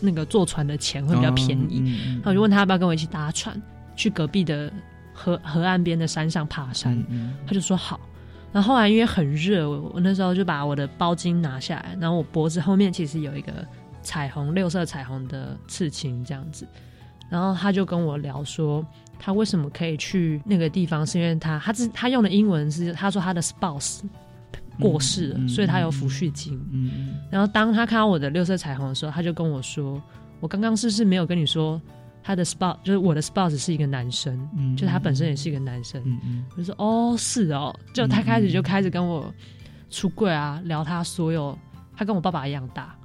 [0.00, 1.96] 那个坐船的钱会比较便宜。
[2.16, 3.58] 然后我就问他要不要跟我一起搭船
[3.96, 4.70] 去隔壁的。
[5.14, 7.02] 河河岸边的山上爬山，
[7.46, 7.98] 他就说好。
[8.52, 13.52] 然后后来因为很热，我我那时候就把我的包巾拿下来，然后我脖子后面其实有一个
[14.02, 16.66] 彩虹六色彩虹的刺青这样子。
[17.28, 18.84] 然后他就跟我聊说，
[19.18, 24.02] 他为什么可以去那个地方，是因为他他是他用的英文是他说他的 spouse
[24.78, 26.60] 过世了，所以他有抚恤金。
[27.30, 30.00] 然后当他看到我的六色彩虹的时候，他就跟我说，
[30.38, 31.80] 我刚刚是不是没有跟你说？
[32.26, 34.34] 他的 spouse 就是我的 spouse 是一个男生，
[34.76, 36.02] 就他本身也是一个男生。
[36.52, 39.32] 我就说哦，是哦，就他开始就开始跟我
[39.90, 41.56] 出柜啊，聊他所有，
[41.94, 42.96] 他跟我爸爸一样大，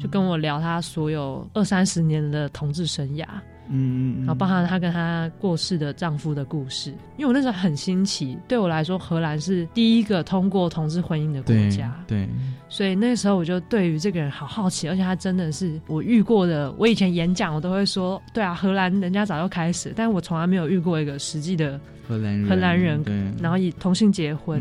[0.00, 3.26] 就跟我聊他所有二三十年的同志生涯。
[3.70, 12.28] 嗯，然后包含她跟她过世的丈夫的故事，因为我那时候很新奇，对我来说，荷兰是第一个通过同志婚姻的国家，对，
[12.68, 24.60] 所以那时候我就对于这个人好好奇，而且他真的是我遇过的，我以前演讲我都会说，对啊，荷兰人家早就开始，但是我从来没有遇过一个实际的荷兰人，荷兰人，对，然后以同性结婚，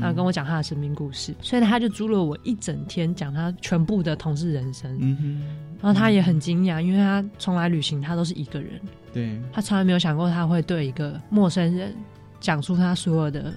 [0.00, 5.42] 然后跟我讲他的生命故事，所以他就租了我一整天讲他全部的同志人生，嗯哼。
[5.80, 8.80] 然后他也很惊讶，因为他从来旅行他都是一个人，
[9.12, 11.94] 对他从来没有想过他会对一个陌生人
[12.40, 13.52] 讲出他所有的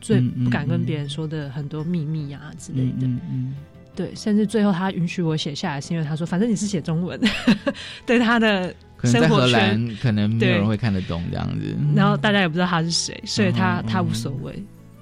[0.00, 3.06] 最不敢跟别人说的很多秘密啊之类的。
[3.06, 3.54] 嗯
[3.96, 7.20] 对，甚至最后他允许我写下来，是因为他说，反正你是写中文，
[8.04, 11.76] 对他的生活圈可能没有人会看得懂这样子。
[11.94, 14.52] 然后大家也不知道他是谁，所以他他无所谓。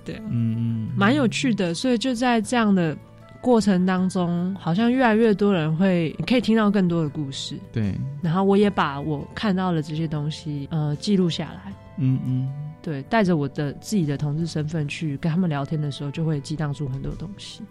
[0.05, 1.73] 对，嗯嗯，蛮有趣的。
[1.73, 2.97] 所以就在这样的。
[3.43, 7.59] 过程当中，好像越来越多人会，你可以听到更多的故事。
[7.73, 11.73] 对，然后我也把我看到的这些东西，呃，记录下来。
[11.99, 17.63] 嗯嗯，对，带着我的自己的同志身份去跟他们聊天的时候，就会激荡出很多东西。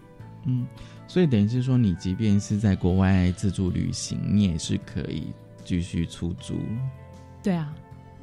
[0.44, 0.66] 嗯，
[1.08, 5.32] 所以等于是说，你即便是在国外自助旅行，你也是可以
[5.64, 6.54] 继续出租。
[7.42, 7.74] 对啊，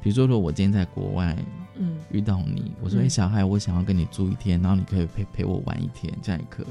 [0.02, 1.36] 比如说，如果我今天在国外。
[1.82, 6.66] 嗯，遇到你，我说：“哎，小孩，我想要跟你住一天，然后你可以陪陪我玩一天，这样也可以。”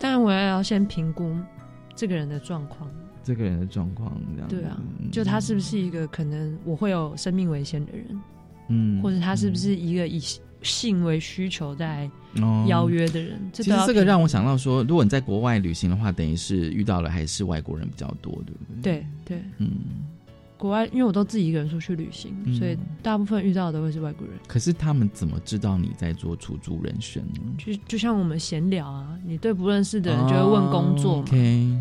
[0.00, 1.36] 但我也要先评估
[1.94, 2.88] 这个人的状况，
[3.22, 4.48] 这个人的状况这样。
[4.48, 4.80] 对啊，
[5.12, 8.20] 就他是不是一个可能我会有生命危险的人？
[8.68, 10.18] 嗯，或者他是不是一个以
[10.62, 12.10] 性为需求在
[12.66, 13.38] 邀约的人？
[13.52, 18.82] 其实这个让我想到说，如果你在国外旅行的话，等于是遇到了还是外国人比较多，对不对？
[18.82, 19.70] 对对，嗯。
[20.60, 24.36] 国外，因为我都自己一个人出去旅行，所以大部分遇到的都会是外国人。
[24.46, 27.40] 可是他们怎么知道你在做出租人生呢？
[27.56, 31.28] 就就像我们闲聊啊，你对不认识的人就会问工作嘛，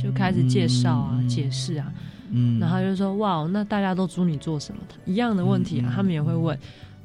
[0.01, 1.91] 就开始介绍啊、解释啊，
[2.31, 4.81] 嗯，然后就说哇，那大家都租你做什么？
[5.05, 6.57] 一样的问题啊，他们也会问。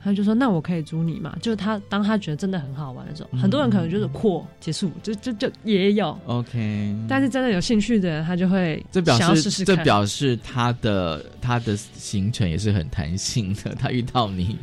[0.04, 6.94] 他就说：“那我可以租你嘛？”就是他当他觉得真的很好玩的时候，很多人可能就是扩结束，就就就也有 OK。
[7.08, 13.74] 但是真的有兴趣的人，他就会这表示这表示他的他的行程也是很弹性的。
[13.74, 14.58] 他遇到你，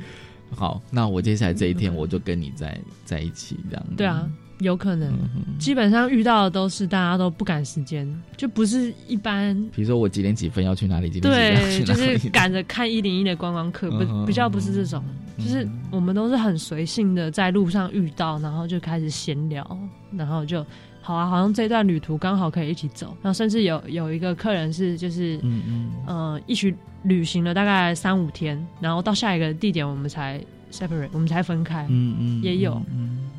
[0.55, 3.85] 好，那我接下来这一天我就跟你在在一起这样。
[3.97, 4.29] 对啊。
[4.59, 5.11] 有可能，
[5.57, 9.55] 基本上遇到的都是大家都不赶时间，就不是一般。
[9.75, 11.09] 比如说我几点几分要去哪里？
[11.09, 15.03] 几点对，就是赶着看一零一的观光客，不比较不是这种，
[15.37, 19.77] 就是我们都是很随性的，在路上遇到，然后就开始闲聊，
[20.15, 20.65] 然后就
[21.01, 25.91] 好啊，好像这段旅途刚好可以一起走，然后甚至有有一个客人是就是嗯嗯。
[26.07, 26.73] 呃一起
[27.03, 30.39] 旅行了大概三五天，然后到下一个地点我们才
[30.71, 32.79] separate，我们才分开，嗯嗯也有。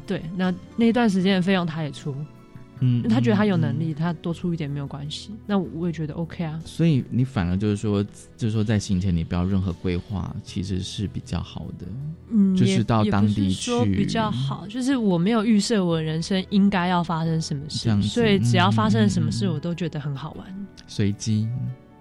[0.05, 2.13] 对，那那段时间的费用他也出，
[2.83, 5.31] 嗯，他觉得他有能力，他多出一点没有关系。
[5.47, 6.61] 那我也觉得 OK 啊。
[6.65, 8.03] 所以你反而就是说，
[8.37, 11.87] 就是说在行前你不要任何规划，其实是比较好的。
[12.31, 14.67] 嗯，就是到当地去比较好。
[14.67, 20.67] 就是我没有预设我人生应该要发生什么事，所以只要发生什么事，我都觉得很好玩。
[20.87, 21.49] 随机。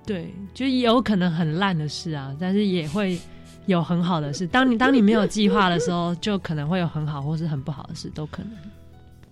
[0.06, 3.20] 对，就也有可能很烂的事啊，但是也会。
[3.68, 8.52] 有很好的事，当你当你没有计划的时候，就可能会有很好或是很不好的事，都可能。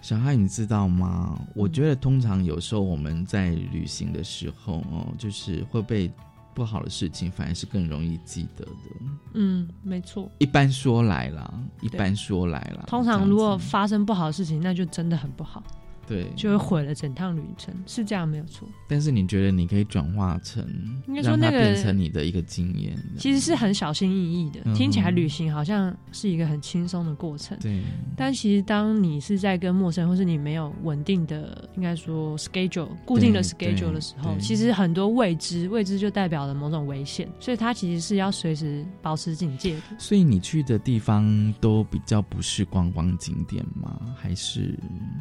[0.02, 1.40] 小孩，你知道吗？
[1.54, 6.12] 我觉得通常有时候我们在旅行的时候哦，就是会被
[6.54, 8.72] 不好的事情反而是更容易记得的。
[9.34, 10.32] 嗯，没错。
[10.40, 15.64] 一般说来啦，一般说来啦，通常如果发生不好的事情，那就真的很不好。
[16.10, 18.68] 对，就会毁了整趟旅程，是这样没有错。
[18.88, 20.68] 但是你觉得你可以转化成，
[21.08, 24.60] 应该说那个变成你的一个经验，其实是很小心翼翼的。
[24.74, 27.84] 听起来旅行好像是一个很轻松的过程，对。
[28.18, 39.82] 但其实当你是在跟陌生人，或是你没有稳定的，应该说 schedule 固定的 schedule 的时候，其实很多未知，未知就代表了某种危险，所以它其实是要随时保持警戒的。
[40.00, 44.02] 所以你去的地方都比较不是观光景点吗？
[44.18, 44.76] 还是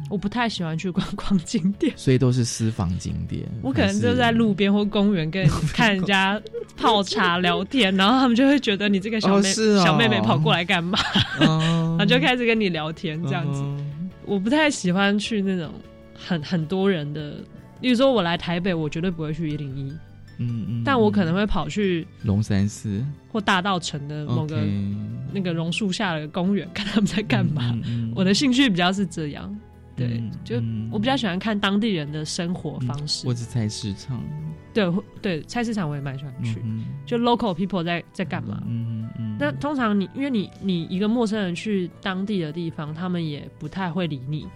[0.09, 0.78] 我不太喜欢。
[0.79, 3.43] 去观 光景点，所以都是私房景点。
[3.61, 6.41] 我可能就在路边或公园跟看人家
[6.77, 9.53] 泡茶聊天，然后他们就会觉得你这个小妹
[9.83, 10.97] 小妹妹跑过来干嘛？
[11.39, 13.61] 然后就开始跟你聊天这样子。
[14.25, 15.73] 我不太喜欢去那种
[16.15, 17.31] 很很多人的，
[17.81, 19.91] 例如说我来台北，我绝对不会去一零一。
[20.41, 24.57] 嗯嗯，但我可能会跑去龙山寺或大道城的某个
[25.33, 27.77] 那个榕树下的公园，看他们在干嘛。
[28.15, 29.53] 我的兴趣比较是这样。
[29.99, 30.55] 对，就
[30.91, 34.23] 我比较喜欢看当地人的生活方式，或者菜市场。
[34.73, 34.91] 对
[35.21, 36.61] 对，菜市场我也蛮喜欢去，
[37.05, 38.61] 就 local people 在在干嘛。
[38.67, 39.35] 嗯嗯。
[39.39, 44.47] 那通常你因为你你一个陌生人去当地的地方，他们也不太会理你，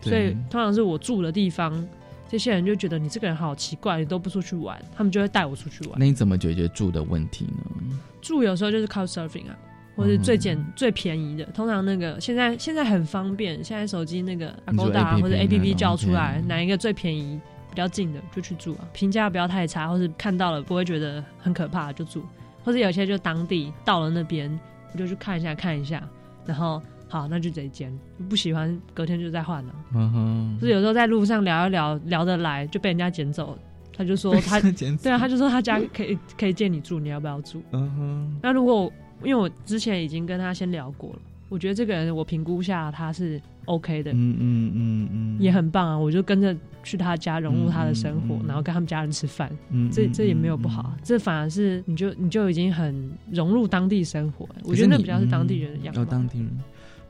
[0.00, 1.86] 所以通常是我住的地方，
[2.28, 5.98] 这些人就觉得你这个人好奇怪，你都不出去玩，他们就会带我出去玩。
[5.98, 7.98] 那你怎么解决住的问题呢？
[8.22, 9.56] 住有时候就是靠 surfing 啊。
[9.98, 22.22] 或是最简最便宜的，通常那个现在现在很方便，现在手机那个 Agoda 或者 A P P 叫出来，哪一个最便宜、比较近的就去住啊，评价不要太差，或是看到了不会觉得很可怕就住，
[22.62, 24.48] 或者有些就当地到了那边
[24.92, 26.08] 我就去看一下看一下，
[26.46, 27.92] 然后好那就这一间，
[28.30, 29.74] 不喜欢隔天就再换了。
[29.96, 33.58] 嗯哼，就是有时候在路上聊一聊聊得来就被人家捡走，
[33.96, 37.60] 他就说他对啊，他就说他家可以可以借你住，你要不要住？
[37.72, 38.92] 嗯哼，那如果。
[39.22, 56.04] 因为我之前已经跟他先聊过了，我觉得这个人我评估下他是 OK 的，嗯嗯嗯嗯，也很棒啊，我就跟着去他家融入他的生活，然后跟他们家人吃饭，嗯，这这也没有不好，这反而是你就你就已经很融入当地生活，我觉得那比较是当地人的样子。
[56.06, 56.50] 当地人，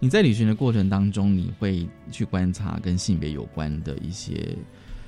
[0.00, 4.56] 你在旅行的过程当中，你会去观察跟性别有关的一些。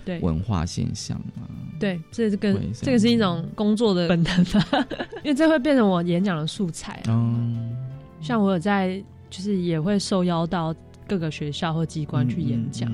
[0.05, 0.19] 对。
[0.21, 1.49] 文化现象啊，
[1.79, 4.65] 对，这是跟这个是一种工作的本能吧，
[5.23, 7.03] 因为这会变成我演讲的素材。
[7.09, 7.77] 嗯，
[8.21, 10.75] 像我有在，就是也会受邀到
[11.09, 12.91] 各个学校或机关去演讲，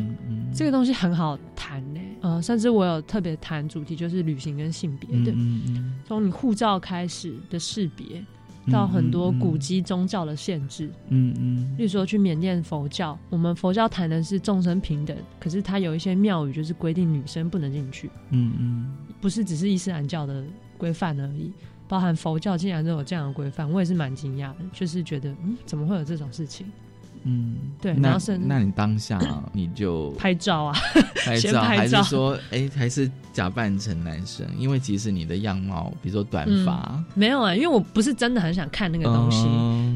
[0.54, 2.00] 这个东西很好谈呢。
[2.22, 5.08] 呃，甚至我有特别谈主题，就是旅行跟性别。
[5.24, 5.32] 的，
[6.06, 8.24] 从你护照开始的识别。
[8.70, 20.44] 到很多古籍宗教的限制，嗯嗯，例如说去缅甸佛教，我们佛教谈的是众生平等，可是它有一些庙宇就是规定女生不能进去，嗯嗯，不是只是伊斯兰教的
[20.76, 21.52] 规范而已，
[21.86, 26.66] 包含佛教竟然都有这样的规范，我也是蛮惊讶的，就是觉得嗯，怎么会有这种事情？
[27.28, 29.18] 嗯，对，然后是那你当下
[29.52, 30.74] 你就 拍照啊，
[31.24, 34.46] 拍照还是说，哎，还是假扮成男生？
[34.56, 39.44] 因为其实你的样貌，比如说短发，没有啊，因为我不是真的很想看那个东西，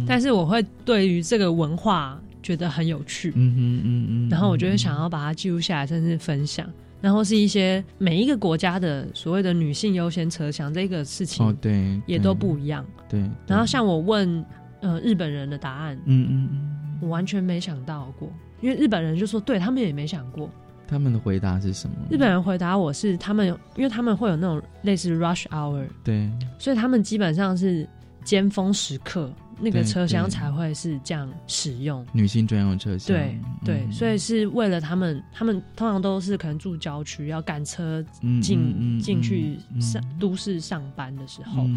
[0.08, 6.68] 但是我会对于这个文化觉得很有趣，嗯嗯嗯嗯，然后我就会想要把它记录下来，甚至分享。
[7.00, 13.22] 然后是一些每一个国家的所谓的女性优先车厢这个事情，哦，对，也都不一样，对。
[13.46, 14.44] 然后像我问。
[14.82, 18.28] 呃日本人的答案，嗯嗯嗯，我完全没想到过，
[18.60, 20.48] 因为日本人就说对他们也没想过。
[20.86, 21.94] 他们的回答是什么？
[22.10, 26.28] 日本人回答我是他们有，因为他们会有那种类似 rush hour，对，
[26.58, 27.88] 所以他们基本上是
[28.24, 32.04] 尖峰时刻那个对车厢才会是这样使用。
[32.12, 41.68] 女性专用车厢，对对，嗯所以是为了他们，他们通常都是可能住郊区，要赶车嗯进嗯嗯进去嗯上都市上班的时候，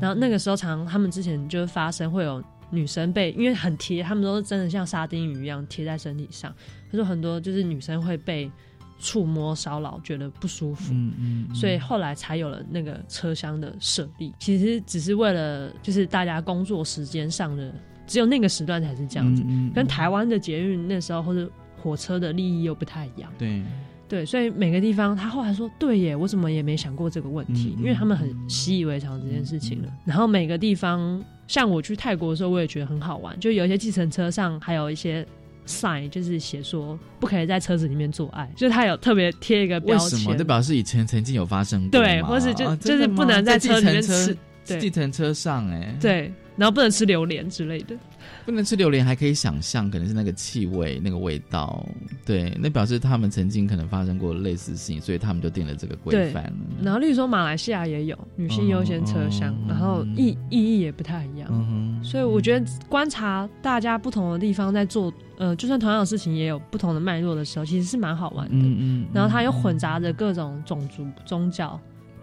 [0.00, 2.40] 然后那个时候常常他们之前就是发生会有
[2.70, 6.54] 女生被因为很贴，他们都是真的像沙丁鱼一样贴在身体上，
[6.90, 8.50] 他说很多就是女生会被
[8.98, 10.92] 触摸骚扰，觉得不舒服。
[10.92, 17.72] 嗯嗯，所以后来才有了那个车厢的设立，其实只是为了就是大家工作时间上的，
[18.06, 19.42] 只有那个时段才是这样子，
[19.74, 23.32] 跟台湾的捷运那时候或者火车的利益又不太一样。
[23.38, 23.62] 对
[24.10, 29.88] 对，所以每个地方他后来说，对耶，我怎么也没想过这个问题，嗯因为他们很习以为常这件事情了。
[30.04, 35.24] 然后每个地方，像我去泰国的时候，我也觉得很好玩，就有一些计程车上还有一些
[35.64, 40.24] sign，就是写说不可以在车子里面做爱，就是他有特别贴一个标为什么？
[40.24, 44.36] 签这，表示以前曾经有发生过对，或是就、啊就是不能在计车里面程车吃，
[44.66, 44.80] 对。
[44.80, 47.96] 计程车上哎，，对，然后不能吃榴莲之类的。
[48.44, 51.86] 不能吃榴莲，还可以想象可能是那个气味、那个味道，
[52.24, 56.52] 对，那表示他们曾经可能发生过类似事情，所以他们就定了这个规对范。
[56.82, 62.00] 然后，例如说马来西亚也有女性优先车厢，嗯然后意意义也不太一样。
[62.04, 68.54] 所以我觉得观察大家不同的地方在做，呃，就算同样的事情也有不同的脉络的时候，其实是蛮好玩的。
[68.54, 71.78] 嗯嗯，然后它又混杂着各种种族、宗教，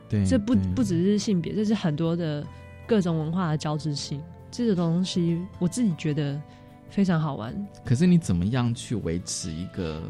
[0.08, 2.46] 对，这不不只是性别，这是很多的
[2.88, 4.22] 各种文化的交织性。
[4.50, 6.42] 这个东西我自己觉得
[6.90, 7.54] 非常好玩。
[7.84, 10.02] 可是你怎么样去维持一个？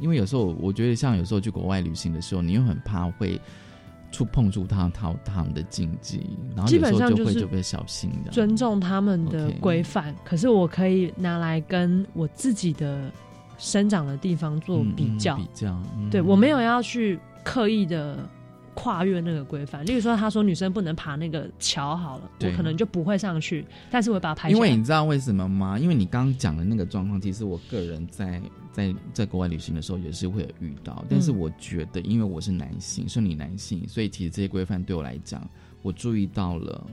[0.00, 3.38] 因为有时候我觉得，像有时候去国外旅行的时候，你又很怕会
[4.10, 6.26] 触碰触到他他们的禁忌，
[6.56, 8.30] 然后基本上就是就会小心的。
[8.32, 13.10] 尊重他们的规范可是我可以拿来跟我自己的
[13.58, 15.36] 生长的地方做嗯嗯比较。
[15.36, 18.18] 比较，嗯对我没有要去刻意的
[18.74, 19.84] 跨越那个规范。
[19.84, 24.56] 例如说，他说女生不能爬那个桥，好了，我可能就不会上去，但是我会把它拍下来。
[24.56, 25.78] 因为你知道为什么吗？
[25.78, 28.40] 因为你刚刚讲的那个状况，其实我个人在
[28.72, 31.04] 在在国外旅行的时候也是会有遇到。
[31.08, 35.48] 但是我觉得，因为我是男性，是你男性，所以其实这些规范对我来讲，
[35.82, 36.86] 我注意到了。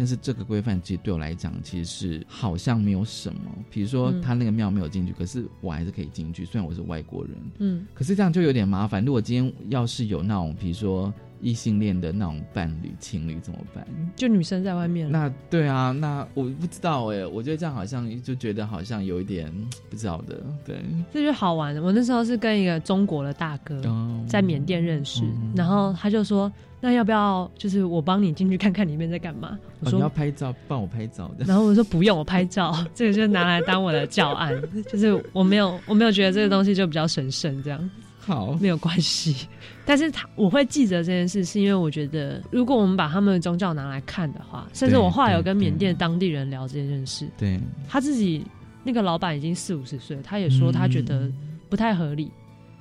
[0.00, 3.40] 但是这个规范其实对我来讲，其实是好像没有什么。
[3.70, 7.36] 比如说嗯他那个庙没有进去，可是我还是可以进去，虽然我是外国人。
[7.58, 9.04] 嗯，可是这样就有点麻烦。
[9.04, 13.86] 如果今天要是有那种，比如说异性恋的那种伴侣、情侣怎么办？
[14.16, 19.52] 就女生在外面，那对啊，那我不知道哎，我觉得这样好像就觉得好像有一点
[19.90, 20.82] 不知道的，对，
[21.12, 21.76] 这就好玩。
[21.82, 26.50] 我那时候是跟一个中国的大哥哦在缅甸认识，嗯然后他就说
[26.80, 34.54] ：“那要不要就是我帮你进去看看里面在干嘛？”我哦，说：你要拍照，帮我拍照的，然后我说不用，我拍照， 这个就拿来当我的教案，
[34.90, 37.90] 就是我没有我没有觉得这个东西就比较神圣，这样。
[38.18, 39.48] 好，没有关系。
[39.86, 47.58] 但是他我会记得这件事，是因为我觉得如果我们把他们的宗教拿来看的话，甚至我后来有跟缅甸当地人聊这件事，对，
[47.88, 48.44] 他自己
[48.84, 51.28] 那个老板已经四五十岁，他也说他觉得
[51.70, 52.30] 不太合理，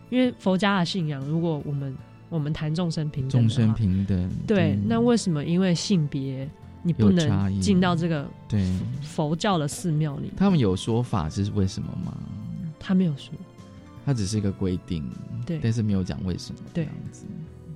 [0.10, 1.96] 因为佛家的信仰，如果我们
[2.30, 6.48] 我们谈众生平等，众生平等，对，那为什么因为性别
[6.84, 8.66] 你不能进到这个对。
[9.02, 10.32] 佛教的寺庙里？
[10.38, 12.16] 他们有说法是为什么吗？
[12.80, 13.34] 他没有说，
[14.06, 15.04] 他只是一个规定，
[15.46, 15.60] 对。
[15.62, 16.86] 但是没有讲为什么，对。
[16.86, 17.26] 这样子，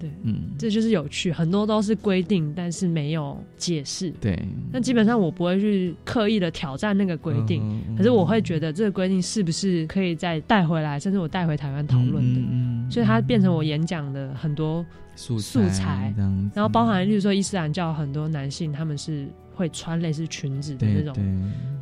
[0.04, 4.12] 对，嗯，这就是有趣，很多都是规定，但是没有解释。
[4.20, 4.38] 对，
[4.70, 14.86] 那基本上我不会去刻意的挑战那个规定，可是我会觉得这个规定是不是可以再带回来，甚至我带回台湾讨论的，嗯所以它变成我演讲的很多
[15.16, 16.14] 素素材
[16.54, 19.26] 然后包含例如说伊斯兰教很多男性他们是
[19.56, 21.24] 会穿类似裙子的那种，对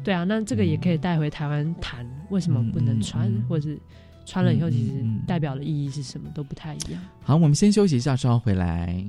[0.03, 0.13] 对。
[0.13, 3.45] 啊，那这个也可以带回台湾谈，为什么不能穿，嗯嗯嗯。
[3.47, 3.80] 或者是
[4.26, 4.91] 穿了以后其实
[5.28, 7.01] 代表的意义是什么都不太一样。
[7.24, 9.03] 好，我们先休息一下，稍后回来。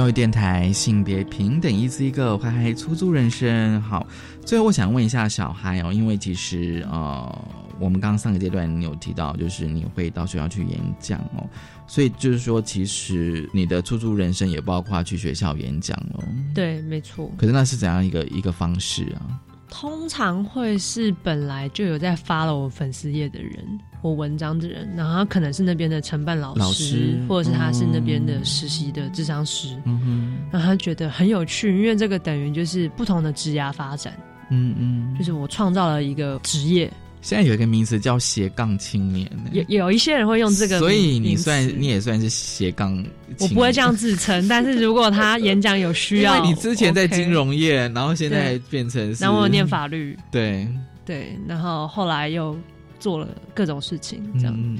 [0.00, 3.78] 教育电台性别平等，一字一个，嗨嗨，出租人生。
[3.82, 4.06] 好，
[4.46, 7.48] 最后我想问一下小孩哦，因为其实呃，
[7.78, 11.46] 我们刚刚上个阶段你有提到，就是你会到学校去演讲哦，
[11.86, 16.24] 所以就是说，其实你的出租人生也包括去学校演讲哦。
[16.54, 17.30] 对，没错。
[17.36, 19.36] 可是那是怎样一个一个方式啊？
[19.70, 34.12] 通常会是本来就有在发了我粉丝页的人，我文章的人，然后他可能是那边的承办老师，或者是他是那边的实习的智商师，嗯哼，然后他觉得很有趣，因为这个等于就是不同的职涯发展，
[34.50, 36.92] 嗯嗯，就是我创造了一个职业。
[37.22, 43.04] 现在有一个名词叫斜杠青年，有有一些人会用这个，所以你算你也算是斜杠。
[43.38, 50.66] 我不会这样自称，但是如果他演讲有需要， 你之前在金融业，然后现在变成，然后我念法律，对。
[51.02, 52.56] 对，然后后来又
[53.00, 54.78] 做了各种事情，这样，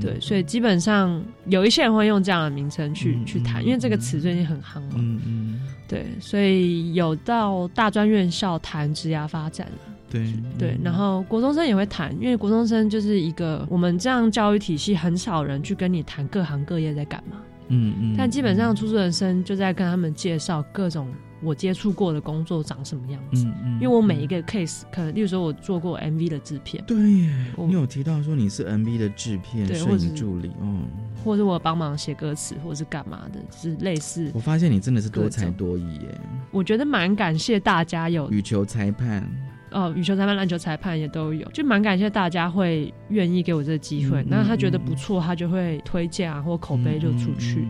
[0.00, 9.95] 对，所以基本上有一些人会用这样的名称去去谈，因为这个词最近很夯嘛，嗯嗯，对，所以有到大专院校谈职涯发展了。
[10.10, 17.38] 对对，然后国中生也会谈，因为国中生就是一个我们这样教育体系很少人去跟你谈各行各业在干嘛，
[17.68, 21.08] 嗯嗯，但基本上出租人生就在跟他们介绍各种
[21.42, 30.84] 我接触过的工作长什么样子，嗯嗯，因为我每一个 case，可能例如说我做过 MV 的制片，对耶，你有提到说你是 MV 的制片，摄影助理，嗯，
[31.24, 34.30] 或者我帮忙写歌词，或是干嘛的，是类似。
[34.34, 36.20] 我发现你真的是多才多艺耶，
[36.52, 39.28] 我觉得蛮感谢大家有羽球裁判。
[39.70, 44.24] 哦，羽球裁判、篮球裁判也都有，就蛮感谢大家会愿意给我这个机会。
[44.28, 47.66] 那他觉得不错，他就会推荐啊，或口碑就出去。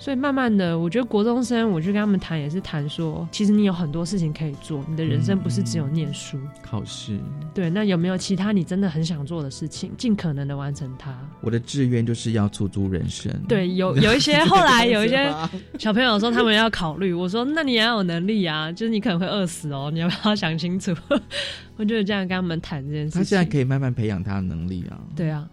[0.00, 7.20] 所以慢慢的，我觉得国中生，我去跟他们谈，也是谈说，其实你有很多事情可以做，你的人生不是只有念书、考试。
[7.52, 11.14] 对，那有没有其他你真的很想做的事情，尽可能的完成它？
[11.42, 13.30] 我的志愿就是要出租人生。
[13.46, 15.30] 对，有有一些后来有一些
[15.78, 20.96] 小朋友说他们要考虑，我说那你也要有能力啊，就是你可能会饿死哦，你要不要想清楚？
[21.76, 23.18] 我就是这样跟他们谈这件事。
[23.18, 24.98] 他现在可以慢慢培养他的能力啊。
[25.14, 25.46] 对啊，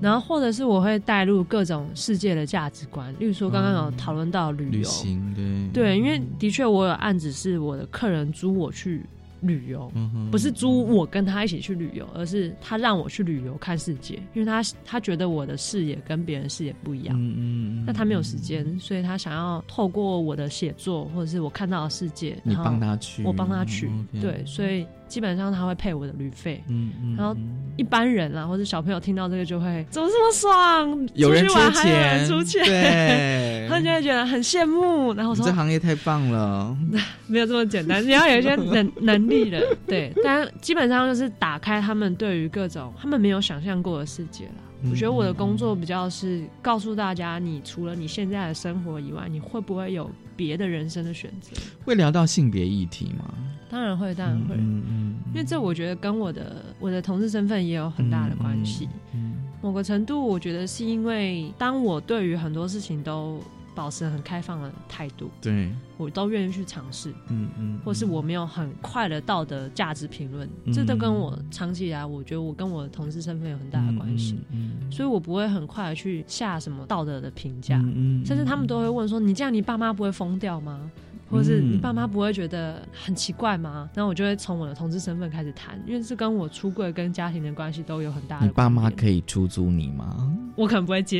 [0.00, 4.88] 然后或者是我会带入各种世界的价值观，例如说刚刚有讨论到旅游，
[5.34, 5.68] 对。
[5.72, 9.02] 对，因为的确我有案子是我的客人租我去。
[9.40, 9.88] 旅游
[10.32, 23.88] 不是租我跟他一起去旅游，而是他让我去旅游看世界，因为他他觉得我的视野跟别人视野不一样，嗯嗯，那他没有时间，所以他想要透过我的写作或者是我看到的世界，你帮他去，我帮他去，
[24.20, 27.36] 对，所以基本上他会配我的旅费，嗯嗯，然后
[27.76, 36.76] 一般人啊或者小朋友听到这个就会怎么这么爽，有人出钱，出钱，对， 他就会觉得很羡慕，然后说这行业太棒了，
[37.26, 39.28] 没有这么简单，你要有一些能能。
[39.28, 44.52] 力的，对，但基本上就是打开他们对于各种他们没有想象过的世界了。
[44.90, 51.50] 我觉得我的工作比较是告诉大家，你除了你现在的生活以外，你会不会有别的人生的选择？
[51.84, 53.34] 会聊到性别议题吗？
[53.68, 58.88] 当然会，当然会，嗯嗯，因为这我觉得跟我的我的同事身份也有很大的关系。
[59.14, 63.40] 嗯，某个程度，我觉得是因为当我对于很多事情都。
[63.78, 65.70] 保持很开放的态度，对。
[65.96, 80.90] 我都愿意去尝试，嗯嗯，或是我没有很快的道德价值评论，这都跟我长期以来，我觉得我跟我的同事身份有很大的关系，嗯，所以我不会很快的去下什么道德的评价，嗯，甚至他们都会问说，你这样你爸妈不会疯掉吗？
[81.30, 83.88] 或者是你爸妈不会觉得很奇怪吗？
[83.94, 88.46] 然后我就会从我的同志身份开始谈，因为是跟我出柜跟家庭的关系都有很大的。
[88.46, 90.30] 你爸妈可以出租你吗？
[90.56, 91.18] 我可能不会接。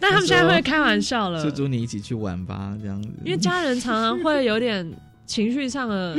[0.00, 3.08] 那他们现在会开玩笑了，出租你一起去玩吧，这样子。
[3.24, 4.90] 因为家人常常会有点
[5.26, 6.16] 情绪上的。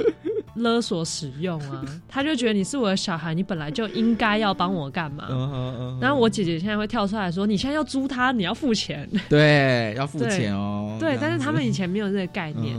[0.56, 5.28] 勒索使用啊， 他就觉得你是我的小孩，你本来就应该要帮我干嘛？
[6.02, 10.98] 然后我姐姐现在会跳出来说：“你现在要租他，你要付钱。”对，要付钱哦。
[11.00, 12.76] 对，但是他们以前没有这个概念。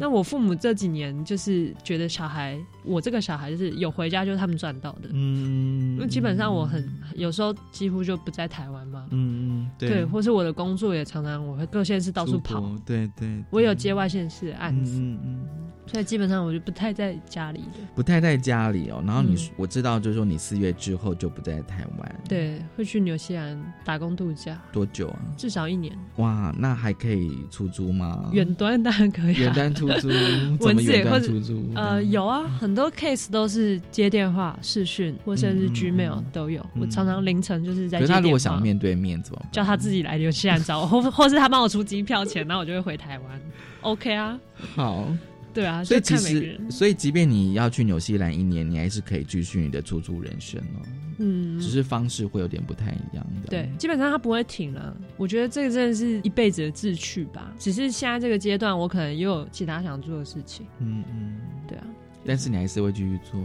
[0.00, 5.08] 那我父母这几年就是觉得小孩，我这个小孩是有回家就是他们赚到的。
[5.12, 9.06] 嗯，因为基本上我很有时候几乎就不在台湾嘛。
[9.10, 10.04] 嗯嗯，对。
[10.04, 12.72] 或是我的工作也常常我会各县市到处跑。
[12.86, 13.42] 对对。
[13.50, 14.98] 我有接外县市的案子。
[15.00, 15.46] 嗯嗯。
[15.90, 19.02] 所以基本上我就不太在家里的，不太在家里哦。
[19.06, 24.60] 然后你我知道，就是说你四月之后就不在台湾，对，会去纽西兰打工度假。
[24.70, 25.18] 多久啊？
[25.34, 25.96] 至少一年。
[26.16, 28.28] 哇，那还可以出租吗？
[28.34, 30.08] 远端当然可以，远端出租，
[30.60, 31.70] 文字也会出租。
[31.74, 36.64] 呃，有啊，很多 case 都是接电话、视讯或甚至 Gmail 都有。
[36.80, 37.98] 我常常凌晨就是在。
[37.98, 39.42] 可是他如果想面对面怎么？
[39.50, 43.40] 叫他自己来纽西兰找我，或或是他帮我出机票钱，那我就会回台湾。
[43.82, 44.38] OK 啊，
[44.74, 45.06] 好。
[45.54, 50.86] 对啊，所以其实，所以即便你要去纽西兰一年，你还是可以继续你的出租人生哦，
[51.18, 53.48] 嗯，只是方式会有点不太一样的。
[53.50, 54.96] 对，基本上他不会停了。
[55.16, 57.50] 我觉得这个真的是一辈子的志趣吧。
[57.58, 60.64] 只是现在这个阶段，我可能也有其他想做的事情。
[60.78, 61.84] 嗯嗯，对啊，
[62.24, 63.40] 但是你还是会继续做，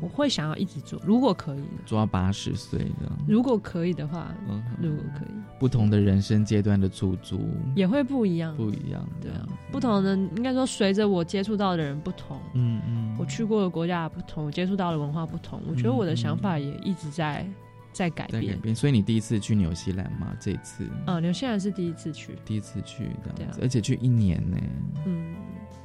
[0.00, 1.62] 我会想要一直做，如果可以？
[1.86, 3.12] 做到八十岁的。
[3.28, 7.40] 如果可以的话，嗯，如果可以，不同的人生阶段的出租
[7.76, 8.56] 也会不一样。
[8.56, 17.46] 不一样，对啊，不同的应该说随着我接触到的人不同，嗯嗯，我去过的国家不同，我接触到的文化不同，我觉得我的想法也一直在
[17.92, 18.46] 在改变。
[18.46, 18.74] 改变。
[18.74, 20.34] 所以你第一次去纽西兰吗？
[20.40, 20.84] 这一次？
[21.06, 24.58] 嗯，纽西兰是第一次去，第一次去这样子，而且去一年呢，
[25.06, 25.34] 嗯，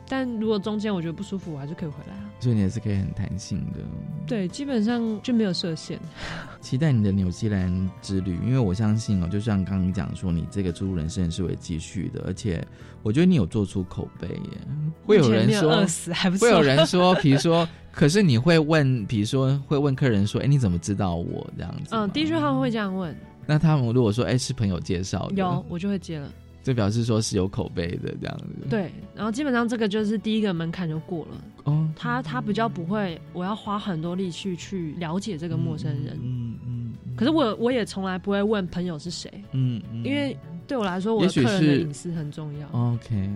[0.09, 2.25] 但如果中间我觉得不舒服，我还是可以回来啊。
[2.39, 3.79] 所以你也是可以很弹性的。
[4.25, 5.99] 对，基本上就没有设限。
[6.59, 12.65] 期待你的纽西兰之旅，因为我相信哦，就像刚刚讲说，你这个出入人生是会继续的，而且
[13.03, 14.61] 我觉得你有做出口碑耶。
[15.05, 21.89] 会有人说饿死还不错会有人说， 比如说，可是你会问，比如说会问客人说，哎，你怎么知道我这样子？
[21.91, 26.31] 嗯，的确他们会这样问，那他们如果说，哎，是朋友介绍的，有我就会接了。
[26.69, 28.67] 就表示说是有口碑的这样子。
[28.69, 31.43] 对，然后基本上这个就是第一个门槛就过了。
[31.63, 36.15] 哦，他他比较不会，我要花很多力气去了解这个陌生人。
[36.21, 36.93] 嗯嗯。
[37.17, 42.69] 可是我我也从来不会问朋友是谁，嗯嗯，因为对我来说，我的客人的隐私很重要。
[42.71, 43.29] OK，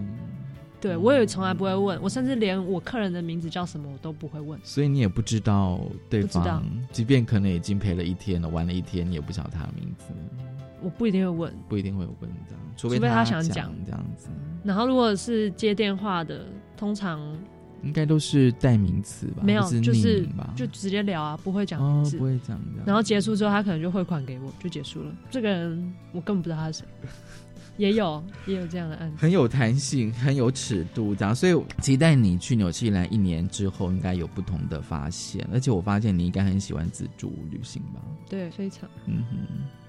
[0.79, 4.59] 对我也从来不会问，我甚至连我客人的名字叫什么我都不会问。
[4.63, 10.05] 所以你也不知道对方，即便可能已经陪了一天了，玩了一天，你也不晓得他的名字，
[10.81, 12.29] 我不一定会问，不一定会问
[12.76, 14.30] 除非他想讲讲这样子，
[14.63, 16.45] 然后如果是接电话的，
[16.76, 17.19] 通常
[17.84, 19.43] 应该都是代名词吧？
[19.43, 20.53] 没有是就是吧？
[20.55, 22.17] 就直接聊啊，不会讲哦名，字。
[22.17, 22.86] 不会讲这样。
[22.86, 25.11] 然后结束之后，他可能就汇款给我，就结束了。
[25.30, 26.86] 这个人我根本不知道他是谁，
[27.76, 29.17] 也有也有这样的案子。
[29.17, 35.45] 很有弹性，很有尺度，这样，所以期待你去纽西兰一年之后，应该有不同的发现。
[35.51, 38.01] 而且我发现你应该很喜欢自助旅行吧？
[38.30, 39.38] 对，非常嗯哼，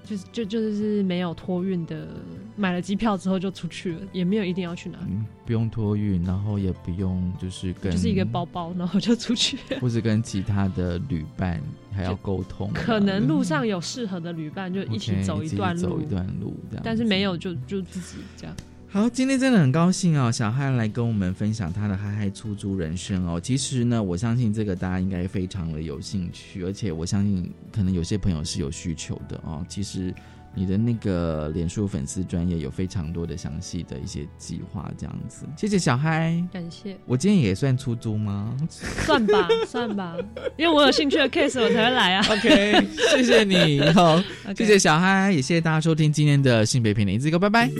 [0.04, 2.08] 就是就就是没有托运的，
[2.56, 9.58] 买了机票之后就出去了，也没有一定要去哪里，嗯，不用托运，然后也不用就是跟就是一个包包，然后就出去。
[9.80, 11.60] 或是跟其他的旅伴
[11.92, 16.82] 还要沟通啊，可能路上有适合的旅伴，就一起走一段路，走一段路这样。
[16.84, 18.54] 但是没有就就自己这样。
[18.86, 23.40] 好，今天真的很高兴哦，小嗨来跟我们分享他的嗨嗨出租人生哦。
[23.40, 29.66] 其实呢，我相信这个大家应该非常的有兴趣，而且我相信可能有些朋友是有需求的哦。
[29.68, 30.14] 其实
[30.54, 35.46] 你的那个脸书粉丝专业有非常多的详细的一些计划，这样子。
[35.56, 40.16] 谢谢小嗨，感谢，我今天也算出租吗算吧算吧，
[40.56, 42.24] 因为我有兴趣的 case 我才会来啊。
[42.30, 44.22] OK，谢谢你，好
[44.56, 47.70] 谢谢小嗨，也谢谢大家收听今天的性别平等一字歌，拜拜。